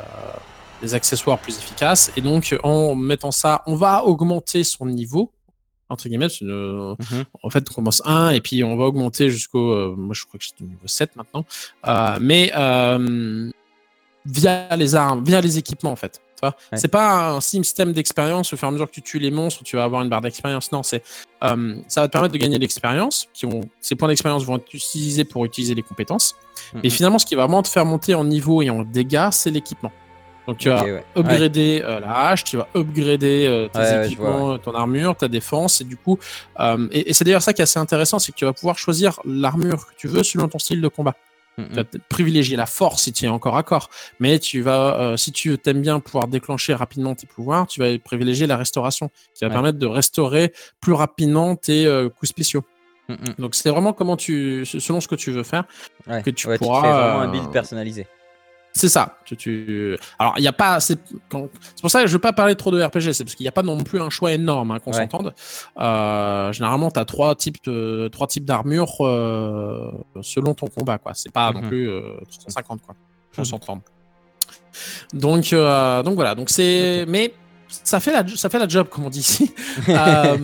[0.81, 2.11] des accessoires plus efficaces.
[2.15, 5.31] Et donc, en mettant ça, on va augmenter son niveau
[5.89, 7.23] entre guillemets, une- Mhm.
[7.43, 9.71] en fait, on commence 1 et puis on va augmenter jusqu'au.
[9.73, 11.45] euh, moi, je crois que c'est au niveau 7 maintenant.
[11.87, 13.49] Euh, mais euh,
[14.25, 16.21] via les armes, via les équipements, en fait.
[16.35, 16.55] Tu vois?
[16.71, 16.77] Ouais.
[16.77, 19.63] C'est pas un système d'expérience au fur et à mesure que tu tues les monstres,
[19.63, 20.71] tu vas avoir une barre d'expérience.
[20.71, 21.03] Non, c'est
[21.41, 21.55] ça
[22.01, 23.27] va te permettre de gagner de l'expérience.
[23.33, 26.35] Qui vont, ces points d'expérience vont être utilisés pour utiliser les compétences.
[26.83, 26.91] Et Mhm.
[26.91, 29.91] finalement, ce qui va vraiment te faire monter en niveau et en dégâts, c'est l'équipement.
[30.49, 31.03] Donc, tu vas ouais.
[31.15, 35.83] Upgrader euh, la hache, tu vas upgrader euh, tes équipements, ton armure, ta défense, et
[35.83, 36.17] du coup,
[36.59, 38.77] euh, et, et c'est d'ailleurs ça qui est assez intéressant, c'est que tu vas pouvoir
[38.79, 41.13] choisir l'armure que tu veux selon ton style de combat.
[41.57, 43.89] Tu vas privilégier la force si tu es encore à corps,
[44.21, 47.99] mais tu vas, euh, si tu aimes bien pouvoir déclencher rapidement tes pouvoirs, tu vas
[47.99, 49.53] privilégier la restauration, qui va Ouais.
[49.53, 52.63] permettre de restaurer plus rapidement tes euh, coups spéciaux.
[53.39, 55.65] Donc c'est vraiment comment tu, selon ce que tu veux faire.
[56.07, 56.21] Ouais.
[56.23, 58.07] que tu Ouais, pourras, te fais vraiment un build personnalisé.
[58.79, 59.17] C'est ça.
[59.25, 59.97] Tu, tu...
[60.17, 60.79] Alors, il n'y a pas.
[60.79, 60.97] C'est
[61.29, 63.49] pour ça que je ne veux pas parler trop de RPG, c'est parce qu'il n'y
[63.49, 64.97] a pas non plus un choix énorme, hein, qu'on Ouais.
[64.99, 65.33] s'entende.
[65.79, 70.97] Euh, généralement, tu as trois types, de- trois types d'armure euh, selon ton combat.
[70.97, 71.11] quoi.
[71.13, 71.67] C'est pas non Mhm.
[71.67, 72.95] plus euh, 350, quoi.
[73.33, 73.45] Faut Mhm.
[73.45, 73.81] s'entendre.
[75.13, 76.35] Donc, euh, donc voilà.
[76.35, 77.05] Donc c'est.
[77.07, 77.33] Mais
[77.67, 79.53] ça fait, la, ça fait la job, comme on dit ici.
[79.89, 80.37] Euh,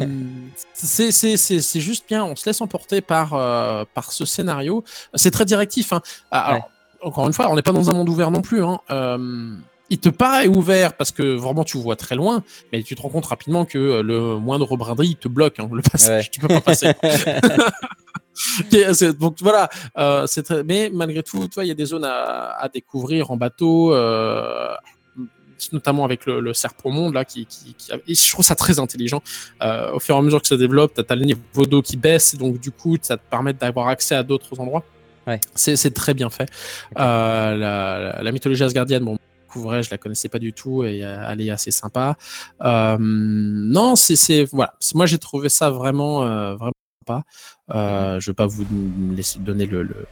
[0.74, 4.84] c'est- juste bien, on se laisse emporter par, euh, par ce scénario.
[5.14, 5.94] C'est très directif.
[5.94, 6.02] hein.
[6.32, 6.70] Alors,
[7.06, 8.64] encore une fois, on n'est pas dans un monde ouvert non plus.
[8.64, 8.80] Hein.
[8.92, 9.56] Euh,
[9.90, 13.10] il te paraît ouvert parce que vraiment tu vois très loin, mais tu te rends
[13.10, 16.26] compte rapidement que euh, le moindre brinderie il te bloque hein, le passage.
[16.26, 16.30] Ouais.
[16.34, 16.94] Tu peux pas passer.
[18.94, 20.64] C'est- donc voilà, euh, très...
[20.64, 24.74] mais malgré tout, il y a des zones à, à découvrir en bateau, euh,
[25.72, 28.80] notamment avec le, le serpent monde là, qui, qui, qui- et je trouve ça très
[28.80, 29.22] intelligent.
[29.62, 31.96] Euh, au fur et à mesure que ça développe, tu as, le niveau d'eau qui
[31.96, 34.84] baisse, donc du coup, ça te permet d'avoir accès à d'autres endroits.
[35.28, 35.40] Ouais.
[35.56, 36.50] C'est très bien fait.
[37.00, 40.84] Euh, la, la- la mythologie asgardienne, bon, je découvrais, je la connaissais pas du tout
[40.84, 42.16] et euh, elle est assez sympa.
[42.64, 46.72] Euh, non, c'est voilà, moi j'ai trouvé ça vraiment euh, vraiment
[47.06, 47.24] pas.
[47.74, 48.66] Euh, je vais pas vous
[49.16, 50.06] laisser donner le- le-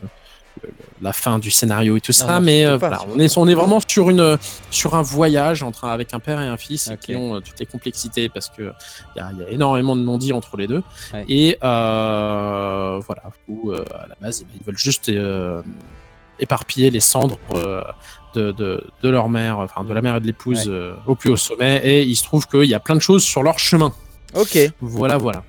[1.02, 3.48] la fin du scénario et tout ça, non, mais euh, pas, voilà, on est on
[3.48, 4.38] est vraiment sur une
[4.72, 7.66] sur un voyage entre avec un père et un fils qui ont euh, toutes les
[7.66, 8.72] complexités parce que
[9.16, 11.26] il y a, il y a énormément de non-dits entre les deux Ouais.
[11.28, 15.12] et euh, voilà où à la base ils veulent juste
[16.40, 17.38] éparpiller les cendres
[18.34, 20.92] de, de, de leur mère, enfin de la mère et de l'épouse Ouais.
[21.08, 23.44] au plus haut sommet et il se trouve qu'il y a plein de choses sur
[23.44, 23.94] leur chemin.
[24.36, 24.58] Ok.
[24.82, 25.44] Voilà, voilà.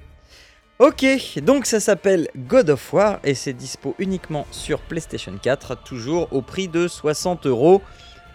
[0.80, 1.04] Ok,
[1.42, 6.42] donc ça s'appelle God of War et c'est dispo uniquement sur PlayStation 4, toujours au
[6.42, 7.80] prix de 60 euros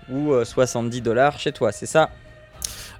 [0.10, 2.10] ou euh, 70 dollars chez toi, c'est ça?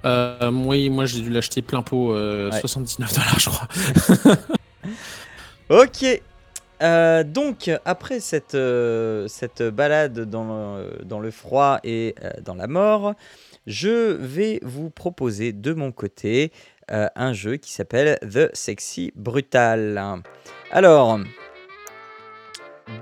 [0.04, 2.60] Euh, oui, moi j'ai dû l'acheter plein pot, euh, Ouais.
[2.60, 3.68] 79 dollars je crois.
[5.70, 6.04] Ok.
[6.82, 12.54] Euh, donc après cette, euh, cette balade dans le, dans le froid et euh, dans
[12.54, 13.14] la mort,
[13.70, 16.52] je vais vous proposer de mon côté
[16.90, 20.22] euh, un jeu qui s'appelle The Sexy Brutal.
[20.72, 21.20] Alors,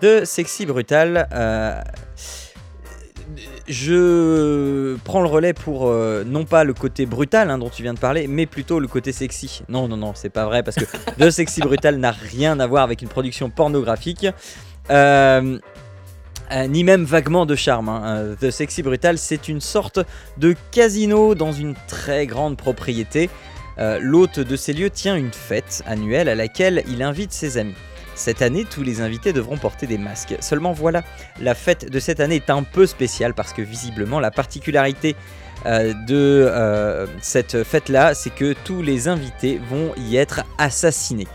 [0.02, 1.80] The Sexy Brutal, euh,
[3.66, 7.94] je prends le relais pour euh, non pas le côté brutal hein, dont tu viens
[7.94, 9.62] de parler, mais plutôt le côté sexy.
[9.70, 10.84] Non, non, non, c'est pas vrai parce que
[11.18, 14.26] The Sexy Brutal n'a rien à voir avec une production pornographique.
[14.90, 15.58] Euh,
[16.52, 17.88] euh, ni même vaguement de charme.
[17.88, 18.02] hein.
[18.04, 20.00] Euh, The Sexy Brutal, c'est une sorte
[20.36, 23.30] de casino dans une très grande propriété.
[23.78, 27.74] Euh, L'hôte de ces lieux tient une fête annuelle à laquelle il invite ses amis.
[28.14, 30.34] Cette année, tous les invités devront porter des masques.
[30.40, 31.04] Seulement voilà,
[31.40, 35.14] la fête de cette année est un peu spéciale parce que visiblement la particularité
[35.64, 41.28] de cette fête-là, c'est que tous les invités vont y être assassinés.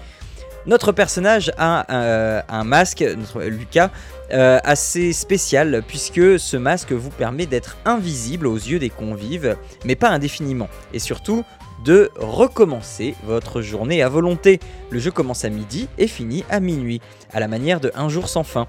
[0.65, 3.91] Notre personnage a euh, un masque, notre Lucas,
[4.32, 9.95] euh, assez spécial puisque ce masque vous permet d'être invisible aux yeux des convives, mais
[9.95, 10.69] pas indéfiniment.
[10.93, 11.43] Et surtout,
[11.84, 14.60] de recommencer votre journée à volonté.
[14.89, 17.02] Le jeu commence à midi et finit à minuit,
[17.34, 18.67] à la manière de Un jour sans fin,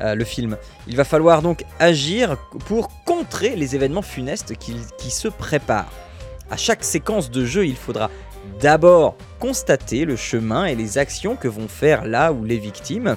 [0.00, 0.56] euh, le film.
[0.86, 5.92] Il va falloir donc agir pour contrer les événements funestes qui, qui se préparent.
[6.50, 8.10] À chaque séquence de jeu, il faudra
[8.60, 13.16] d'abord constater le chemin et les actions que vont faire là ou les victimes,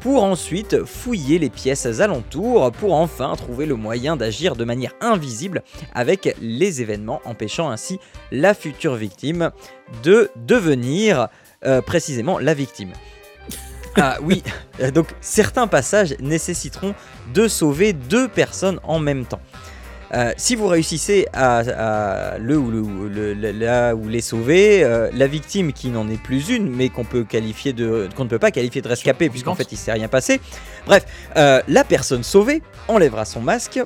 [0.00, 5.62] pour ensuite fouiller les pièces alentours, pour enfin trouver le moyen d'agir de manière invisible
[5.94, 7.98] avec les événements, empêchant ainsi
[8.32, 9.50] la future victime
[10.02, 11.28] de devenir
[11.66, 12.92] euh, précisément la victime.
[13.98, 14.42] Ah oui,
[14.92, 16.94] donc certains passages nécessiteront
[17.32, 19.40] de sauver deux personnes en même temps.
[20.14, 26.20] Euh, si vous réussissez à, le ou les sauver, euh, la victime qui n'en est
[26.20, 29.54] plus une, mais qu'on peut qualifier de qu'on ne peut pas qualifier de rescapé puisqu'en
[29.54, 30.40] fait il s'est rien passé.
[30.86, 31.04] Bref,
[31.36, 33.80] euh, la personne sauvée enlèvera son masque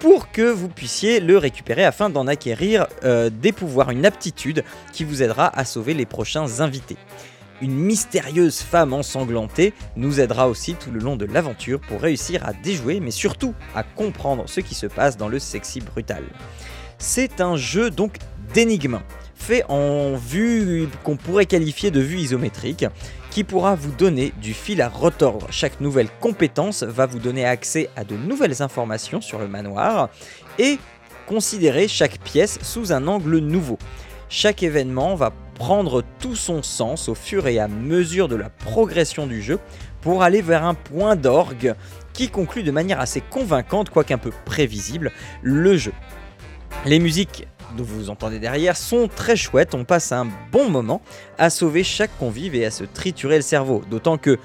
[0.00, 5.22] pour que vous puissiez le récupérer afin d'en acquérir des pouvoirs, une aptitude qui vous
[5.22, 6.96] aidera à sauver les prochains invités.
[7.62, 12.52] Une mystérieuse femme ensanglantée nous aidera aussi tout le long de l'aventure pour réussir à
[12.52, 16.24] déjouer, mais surtout à comprendre ce qui se passe dans le sexy brutal.
[16.98, 18.16] C'est un jeu donc
[18.52, 18.98] d'énigmes,
[19.36, 22.84] fait en vue qu'on pourrait qualifier de vue isométrique,
[23.30, 25.46] qui pourra vous donner du fil à retordre.
[25.50, 30.10] Chaque nouvelle compétence va vous donner accès à de nouvelles informations sur le manoir
[30.58, 30.80] et
[31.28, 33.78] considérer chaque pièce sous un angle nouveau.
[34.28, 35.30] Chaque événement va
[35.62, 39.60] prendre tout son sens au fur et à mesure de la progression du jeu
[40.00, 41.76] pour aller vers un point d'orgue
[42.12, 45.92] qui conclut de manière assez convaincante, quoique un peu prévisible, le jeu.
[46.84, 47.46] Les musiques
[47.76, 51.00] dont vous entendez derrière sont très chouettes, on passe un bon moment
[51.38, 54.40] à sauver chaque convive et à se triturer le cerveau, d'autant que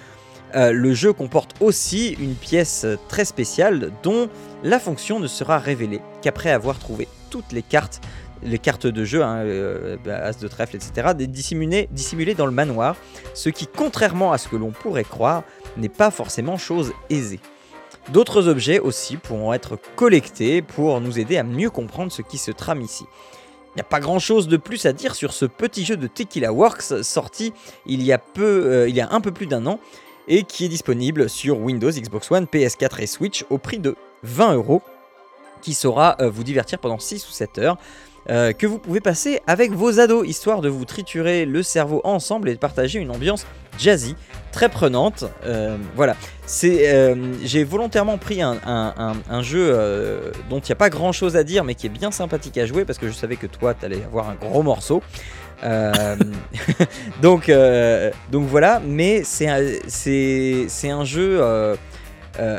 [0.53, 4.29] euh, le jeu comporte aussi une pièce très spéciale dont
[4.63, 8.01] la fonction ne sera révélée qu'après avoir trouvé toutes les cartes,
[8.43, 12.95] les cartes de jeu, hein, euh, as de trèfle, etc., dissimulées, dissimulées dans le manoir,
[13.33, 15.43] ce qui, contrairement à ce que l'on pourrait croire,
[15.77, 17.39] n'est pas forcément chose aisée.
[18.09, 22.51] D'autres objets aussi pourront être collectés pour nous aider à mieux comprendre ce qui se
[22.51, 23.03] trame ici.
[23.77, 26.07] Il n'y a pas grand chose de plus à dire sur ce petit jeu de
[26.07, 27.53] Tequila Works sorti
[27.85, 29.79] il y a, peu, euh, il y a un peu plus d'un an
[30.27, 34.55] et qui est disponible sur Windows, Xbox One, PS4 et Switch au prix de 20
[34.55, 34.81] euros
[35.61, 37.77] qui saura euh, vous divertir pendant 6 ou 7 heures.
[38.29, 42.49] Euh, que vous pouvez passer avec vos ados, histoire de vous triturer le cerveau ensemble
[42.49, 43.45] et de partager une ambiance
[43.79, 44.15] jazzy,
[44.51, 45.23] très prenante.
[45.45, 46.17] Euh, voilà,
[46.65, 51.63] euh, j'ai volontairement pris un, jeu dont il n'y a pas grand chose à dire,
[51.63, 54.03] mais qui est bien sympathique à jouer parce que je savais que toi, tu allais
[54.03, 55.01] avoir un gros morceau.
[57.21, 57.51] Donc,
[58.31, 61.41] donc voilà, mais c'est un, c'est, c'est un jeu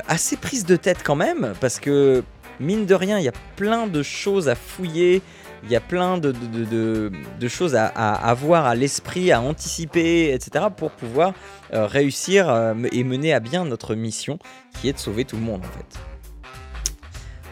[0.09, 2.25] assez prise de tête quand même, parce que
[2.61, 5.23] mine de rien, il y a plein de choses à fouiller,
[5.65, 9.33] il y a plein de, de- de- de- de choses à, à avoir à l'esprit,
[9.33, 11.33] à anticiper, etc., pour pouvoir
[11.75, 14.39] euh, réussir euh, et mener à bien notre mission,
[14.81, 15.99] qui est de sauver tout le monde en fait.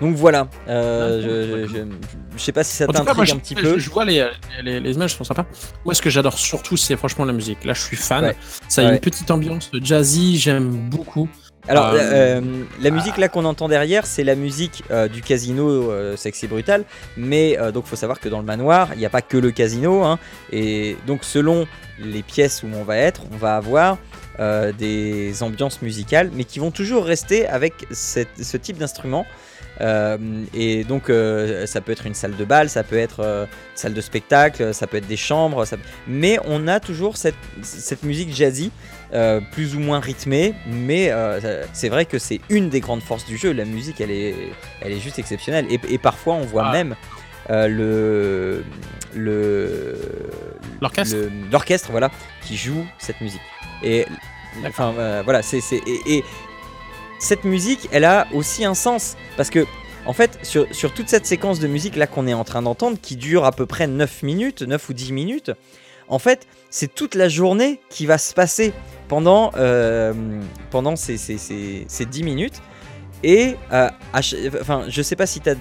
[0.03, 3.79] Donc voilà, euh, je, je, je- je sais pas si ça t'intrigue un petit peu.
[3.79, 4.29] je vois les,
[4.63, 5.47] les, les images sont sympas.
[5.87, 7.65] Moi, ce que j'adore surtout, c'est franchement la musique.
[7.65, 8.23] Là, je suis fan.
[8.25, 8.37] Ouais.
[8.69, 8.93] Ça a Ouais.
[8.93, 11.31] une petite ambiance jazzy, j'aime beaucoup.
[11.69, 11.99] Alors, Euh,
[12.41, 12.41] euh,
[12.81, 16.85] la musique là qu'on entend derrière, c'est la musique euh, du casino sexy brutal.
[17.17, 20.05] Mais donc, faut savoir que dans le manoir, il n'y a pas que le casino.
[20.05, 20.19] hein.
[20.53, 21.67] et donc, selon
[21.99, 23.99] les pièces où on va être, on va avoir
[24.79, 29.25] des ambiances musicales, mais qui vont toujours rester avec cette- ce type d'instrument.
[30.55, 31.05] Et donc,
[31.67, 34.87] ça peut être une salle de bal, ça peut être une salle de spectacle, ça
[34.87, 35.65] peut être des chambres.
[35.65, 35.77] ça-
[36.07, 38.71] Mais on a toujours cette, cette musique jazzy
[39.13, 43.25] euh, plus ou moins rythmé, mais euh, c'est vrai que c'est une des grandes forces
[43.27, 43.53] du jeu.
[43.53, 44.35] La musique, elle est,
[44.83, 45.67] elle est juste exceptionnelle.
[45.71, 46.73] Et, et parfois, on voit Ah.
[46.73, 46.97] même
[47.51, 48.65] euh, le,
[49.15, 49.99] le,
[50.81, 51.17] L'orchestre
[51.51, 52.11] l'orchestre, voilà,
[52.43, 53.41] qui joue cette musique.
[53.83, 54.05] Et
[54.67, 54.93] enfin,
[55.25, 56.25] voilà, c'est, c'est- et, et
[57.19, 59.65] cette musique, elle a aussi un sens parce que.
[60.09, 62.97] En fait, sur, sur toute cette séquence de musique là qu'on est en train d'entendre,
[63.03, 65.51] qui dure à peu près 9 minutes, 9 ou 10 minutes,
[66.07, 68.73] en fait, c'est toute la journée qui va se passer
[69.09, 70.13] pendant, euh,
[70.71, 72.61] pendant ces, ces, ces, ces 10 minutes.
[73.23, 74.21] Et euh, à
[74.61, 75.55] enfin, je sais pas si tu as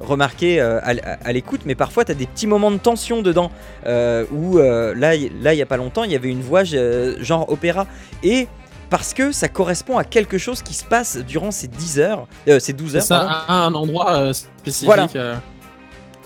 [0.00, 3.50] remarqué euh, à, l'écoute, mais parfois tu as des petits moments de tension dedans.
[3.86, 6.64] euh, où là, y- là, il y a pas longtemps, il y avait une voix
[6.64, 7.86] genre opéra.
[8.24, 8.48] Et
[8.90, 12.26] parce que ça correspond à quelque chose qui se passe durant ces 10 heures,
[12.58, 13.44] ces 12 C'est heures.
[13.48, 14.86] à un endroit spécifique.
[14.86, 15.06] Voilà.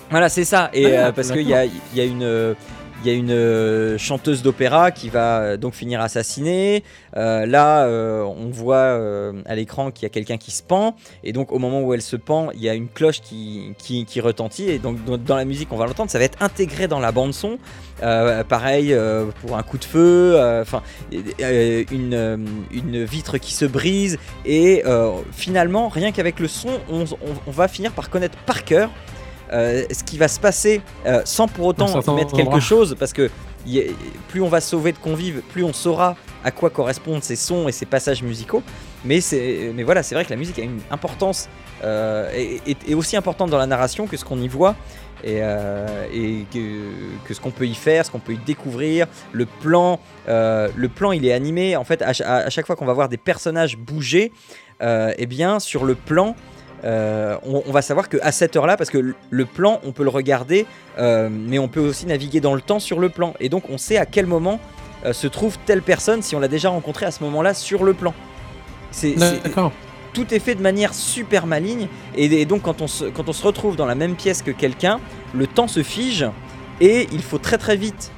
[0.09, 0.69] Voilà, c'est ça.
[0.73, 2.55] Et Ah, parce qu'il y a, il y a une,
[3.03, 6.83] il y a une euh, chanteuse d'opéra qui va euh, donc finir assassinée.
[7.17, 7.87] Euh, là,
[8.25, 8.99] on voit
[9.45, 10.95] à l'écran qu'il y a quelqu'un qui se pend.
[11.23, 13.75] Et donc, au moment où elle se pend, il y a une cloche qui,
[14.21, 14.69] retentit.
[14.69, 16.11] Et donc, dans, la musique, on va l'entendre.
[16.11, 17.57] Ça va être intégré dans la bande-son.
[17.99, 18.95] Pareil
[19.41, 20.39] pour un coup de feu.
[20.61, 24.17] Enfin, une, vitre qui se brise.
[24.45, 24.83] Et
[25.31, 28.89] finalement, rien qu'avec le son, on, on- on va finir par connaître par cœur
[29.53, 33.29] euh, ce qui va se passer euh, sans pour autant mettre quelque chose parce que
[33.65, 33.83] y a-
[34.29, 37.71] plus on va sauver de convives, plus on saura à quoi correspondent ces sons et
[37.71, 38.63] ces passages musicaux.
[39.05, 41.49] Mais, c'est, mais voilà, c'est vrai que la musique a une importance
[41.83, 44.75] euh, et, et- et aussi importante dans la narration que ce qu'on y voit.
[45.23, 49.05] et, euh, et que, que ce qu'on peut y faire, ce qu'on peut y découvrir,
[49.31, 52.93] le plan, euh, le plan il est animé en fait à chaque fois qu'on va
[52.93, 54.31] voir des personnages bouger,
[54.81, 56.35] euh, eh bien sur le plan
[56.83, 60.03] euh, on, on va savoir que à cette heure-là, parce que le- plan on peut
[60.03, 60.65] le regarder,
[60.97, 63.77] euh, mais on peut aussi naviguer dans le temps sur le plan, et donc on
[63.77, 64.59] sait à quel moment
[65.05, 67.93] euh, se trouve telle personne si on l'a déjà rencontré à ce moment-là sur le
[67.93, 68.13] plan.
[68.91, 69.71] C'est, D'accord.
[70.13, 73.33] tout est fait de manière super maligne et, et donc quand on, se, quand on
[73.33, 74.99] se retrouve dans la même pièce que quelqu'un,
[75.33, 76.25] le temps se fige
[76.81, 78.11] et il faut très très vite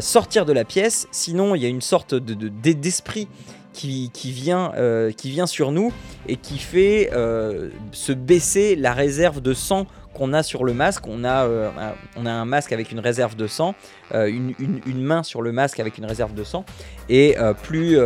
[0.00, 3.26] sortir de la pièce, sinon il y a une sorte d'e- d'esprit
[3.72, 5.92] qui, qui, vient, euh, qui vient sur nous
[6.28, 11.06] et qui fait euh, se baisser la réserve de sang qu'on a sur le masque.
[11.06, 13.74] On a, euh, un- on a un masque avec une réserve de sang,
[14.12, 16.64] une, une- une main sur le masque avec une réserve de sang.
[17.08, 17.96] Et plus,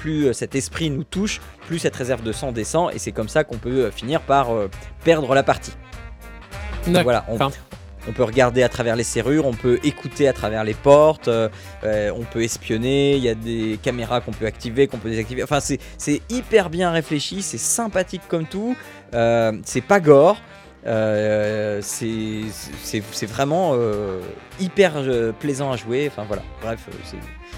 [0.00, 2.92] plus cet esprit nous touche, plus cette réserve de sang descend.
[2.94, 4.48] Et c'est comme ça qu'on peut finir par
[5.02, 5.72] perdre la partie.
[6.86, 7.02] D'accord.
[7.04, 7.50] Voilà, on, Enfin,
[8.08, 11.48] on peut regarder à travers les serrures, on peut écouter à travers les portes, euh,
[11.84, 15.42] euh, on peut espionner, il y a des caméras qu'on peut activer, qu'on peut désactiver.
[15.42, 18.76] Enfin, c'est hyper bien réfléchi, c'est sympathique comme tout,
[19.14, 20.40] euh, c'est pas gore.
[21.82, 23.74] c'est vraiment
[24.60, 24.92] hyper
[25.40, 26.08] plaisant à jouer.
[26.10, 26.80] Enfin voilà, bref,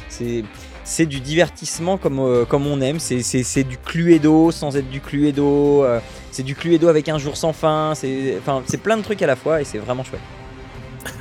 [0.09, 2.99] c'est- du divertissement comme, on aime.
[2.99, 5.85] C'est- du Cluedo sans être du Cluedo.
[6.31, 7.93] c'est du Cluedo avec un jour sans fin.
[7.95, 8.41] C'est
[8.83, 10.21] plein de trucs à la fois et c'est vraiment chouette.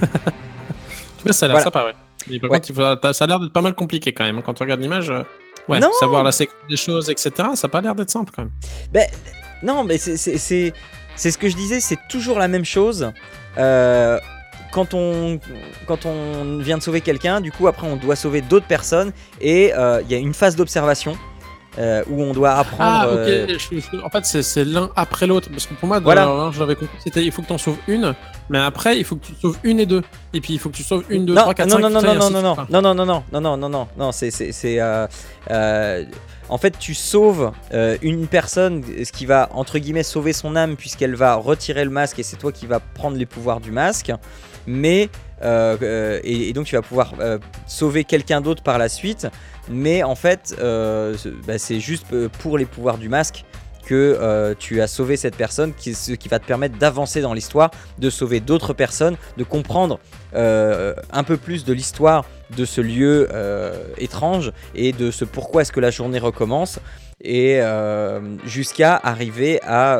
[0.01, 1.63] En tout cas, ça a l'air Voilà.
[1.63, 1.93] sympa, ouais.
[2.29, 2.57] Mais par Ouais.
[2.57, 4.41] contre, il faut- ça a l'air d'être pas mal compliqué quand même.
[4.41, 5.23] Quand tu regardes l'image, euh,
[5.67, 5.89] ouais, Non.
[5.99, 8.51] savoir la séquence des choses, etc., ça a pas l'air d'être simple quand même.
[8.91, 9.07] Ben,
[9.63, 10.17] non, mais c'est-
[11.17, 13.11] ce que je disais, c'est toujours la même chose.
[13.57, 14.19] Euh,
[14.71, 15.39] quand, on,
[15.87, 19.11] quand on vient de sauver quelqu'un, du coup, après, on doit sauver d'autres personnes
[19.41, 21.17] et euh, il y a une phase d'observation
[21.79, 22.83] euh, où on doit apprendre.
[22.83, 23.17] Ah, ok.
[23.27, 25.49] euh, je- je- en fait, c'est- l'un après l'autre.
[25.49, 26.25] Parce que pour moi, Voilà.
[26.25, 26.51] voilà.
[26.51, 28.13] je l'avais compris, c'était il faut que tu en sauves une,
[28.49, 30.01] mais après, il faut que tu sauves une et deux.
[30.33, 31.81] Et puis, il faut que tu sauves une, deux, non, trois, quatre, non, cinq.
[31.81, 32.69] non, non, non, non, non, suite.
[32.69, 34.31] non, non, non, non, non, non, non, non, non, c'est,
[34.81, 35.07] euh,
[35.51, 36.03] euh,
[36.49, 37.51] en fait, tu sauves
[38.01, 42.19] une personne, ce qui va entre guillemets sauver son âme puisqu'elle va retirer le masque
[42.19, 44.11] et c'est toi qui vas prendre les pouvoirs du masque,
[44.67, 45.09] mais
[45.41, 47.37] euh, euh, et, donc tu vas pouvoir euh,
[47.67, 49.27] sauver quelqu'un d'autre par la suite,
[49.69, 52.05] mais en fait, bah, c'est juste
[52.39, 53.45] pour les pouvoirs du masque
[53.85, 58.09] que tu as sauvé cette personne, ce qui va te permettre d'avancer dans l'histoire, de
[58.09, 59.99] sauver d'autres personnes, de comprendre
[60.33, 63.29] un peu plus de l'histoire de ce lieu
[63.97, 66.79] étrange et de ce pourquoi est-ce que la journée recommence
[67.21, 67.61] et
[68.45, 69.99] jusqu'à arriver à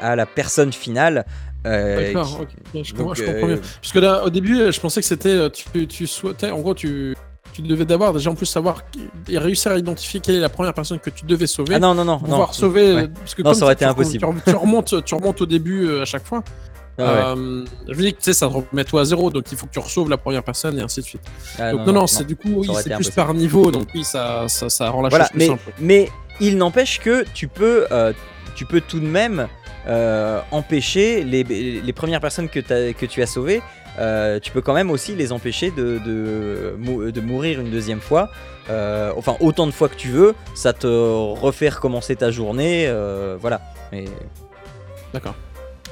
[0.00, 1.26] la personne finale.
[1.66, 3.60] Euh, D'accord, qui- je, donc, comprends, je comprends euh, mieux.
[3.80, 5.28] Parce que là, au début, je pensais que c'était.
[5.30, 6.50] euh, Tu, tu souhaitais.
[6.50, 7.14] En gros, tu.
[7.52, 8.82] Tu devais d'abord déjà en plus savoir
[9.28, 11.76] et réussir à identifier quelle est la première personne que tu devais sauver.
[11.76, 12.18] Ah non, non, non.
[12.18, 12.34] pour non.
[12.34, 12.94] pouvoir sauver.
[12.94, 13.06] Ouais.
[13.08, 14.26] Parce que Non, comme ça aurait été impossible.
[14.44, 16.42] Tu, tu remontes, tu remontes au début à chaque fois.
[16.98, 17.40] Ah ouais.
[17.40, 19.66] Euh, je dis que tu sais, ça te remet toi à zéro, donc il faut
[19.66, 21.22] que tu resauves la première personne et ainsi de suite.
[21.58, 23.14] Ah, donc non, non, c'est du coup, oui, c'est plus impossible.
[23.16, 25.72] par niveau, donc oui, ça, ça, ça rend la Voilà, chose plus mais, simple.
[25.80, 26.08] mais
[26.40, 28.12] il n'empêche que tu peux, euh,
[28.56, 29.46] tu peux tout de même
[29.86, 32.60] euh, empêcher les, les premières personnes que,
[33.06, 33.62] tu as sauvées.
[33.98, 38.00] euh, tu peux quand même aussi les empêcher de, de, mou- de mourir une deuxième
[38.00, 38.30] fois.
[38.70, 42.90] Euh, enfin, autant de fois que tu veux, ça te refait recommencer ta journée.
[43.40, 43.60] voilà.
[43.92, 44.06] Mais
[45.12, 45.34] D'accord.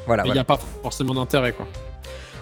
[0.07, 0.23] voilà.
[0.25, 0.35] Il voilà.
[0.35, 1.67] n'y a pas forcément d'intérêt, quoi.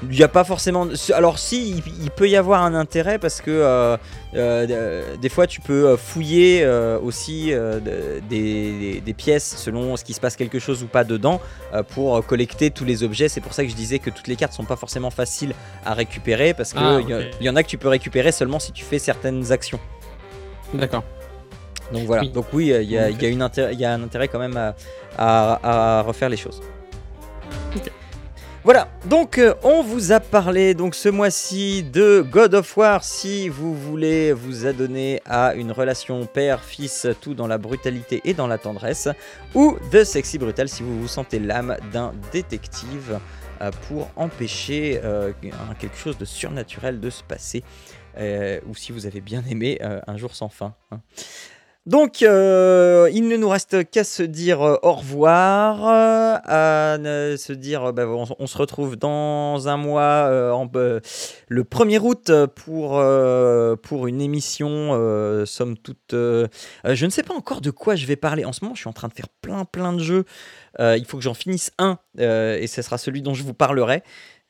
[0.03, 0.89] Il n'y a pas forcément.
[1.15, 3.97] Alors, si, il, peut y avoir un intérêt parce que euh,
[4.35, 9.97] euh, des fois tu peux euh, fouiller euh, aussi de- des, des- des pièces selon
[9.97, 11.41] ce qui se passe quelque chose ou pas dedans
[11.95, 13.29] pour collecter tous les objets.
[13.29, 15.53] C'est pour ça que je disais que toutes les cartes sont pas forcément faciles
[15.85, 17.01] à récupérer parce qu'il Ah,
[17.41, 19.81] y, en a que tu peux récupérer seulement si tu fais certaines actions.
[20.73, 21.05] D'accord.
[21.93, 22.23] Donc voilà.
[22.23, 22.29] Oui.
[22.31, 24.39] Donc oui, il y, a- y a une intér- il y a un intérêt quand
[24.39, 24.75] même à,
[25.19, 26.63] à- à refaire les choses.
[28.63, 33.03] Voilà, donc euh, on vous a parlé donc ce mois-ci de God of War.
[33.03, 38.47] Si vous voulez vous adonner à une relation père-fils, tout dans la brutalité et dans
[38.47, 39.09] la tendresse,
[39.55, 43.19] ou de Sexy Brutal si vous vous sentez l'âme d'un détective
[43.63, 45.33] euh, pour empêcher euh,
[45.79, 47.65] quelque chose de surnaturel de se passer,
[48.69, 50.75] ou si vous avez bien aimé Un jour sans fin.
[50.91, 51.01] hein.
[51.91, 57.53] Donc, euh, il ne nous reste qu'à se dire euh, au revoir, euh, à se
[57.53, 60.29] dire, bah, on, se retrouve dans un mois,
[60.69, 63.03] le 1er août, pour,
[63.83, 66.13] pour une émission, somme toute.
[66.13, 68.45] je ne sais pas encore de quoi je vais parler.
[68.45, 70.27] En ce moment, je suis en train de faire plein, plein de jeux.
[70.79, 74.05] Il faut que j'en finisse un, et ce sera celui dont je vous parlerai.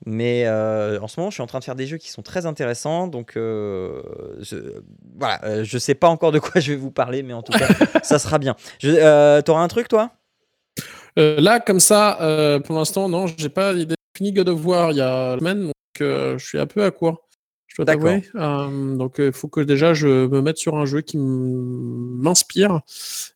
[0.07, 2.23] Mais euh, en ce moment, je suis en train de faire des jeux qui sont
[2.23, 3.07] très intéressants.
[3.07, 4.03] Donc, euh,
[4.41, 4.57] je,
[5.19, 7.53] voilà, euh, je sais pas encore de quoi je vais vous parler, mais en tout
[7.53, 7.69] cas,
[8.03, 8.57] ça sera bien.
[8.85, 10.11] Euh, T'auras un truc, toi?
[11.19, 12.17] Euh, là, comme ça,
[12.65, 15.65] pour l'instant, non, j'ai pas d'idée fini God of War il y a une semaine,
[15.65, 17.29] donc je suis un peu à court.
[17.71, 18.05] Je dois D'accord.
[18.05, 18.23] t'avouer.
[18.35, 22.81] Euh, donc il faut que déjà je me mette sur un jeu qui m'inspire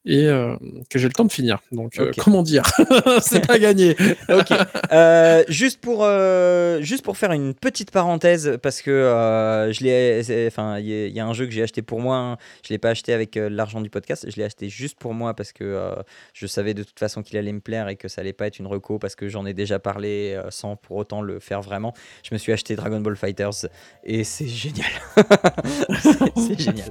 [0.05, 0.57] et euh,
[0.91, 1.61] que j'ai le temps de finir.
[1.73, 2.65] Donc euh, comment dire?
[3.23, 3.97] C'est pas gagné.
[4.29, 4.49] Ok.
[4.93, 10.23] Euh, juste pour euh, juste pour faire une petite parenthèse parce que euh, je l'ai,
[10.23, 12.17] c'est- enfin il y, a- il y a un jeu que j'ai acheté pour moi.
[12.17, 12.37] hein.
[12.67, 14.27] Je l'ai pas acheté avec euh, l'argent du podcast.
[14.29, 15.95] Je l'ai acheté juste pour moi parce que euh,
[16.33, 18.59] je savais de toute façon qu'il allait me plaire et que ça allait pas être
[18.59, 21.95] une reco parce que j'en ai déjà parlé euh, sans pour autant le faire vraiment.
[22.23, 23.67] Je me suis acheté Dragon Ball Fighters
[24.05, 24.91] et c'est génial.
[26.37, 26.91] c'est, génial.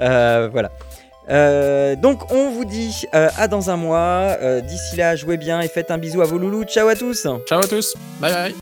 [0.00, 0.70] Euh, voilà.
[1.28, 4.36] Euh, donc on vous dit euh, à dans un mois.
[4.40, 6.64] Euh, d'ici là, jouez bien et faites un bisou à vos loulous.
[6.64, 7.26] Ciao à tous.
[7.46, 7.96] Ciao à tous.
[8.20, 8.54] Bye bye.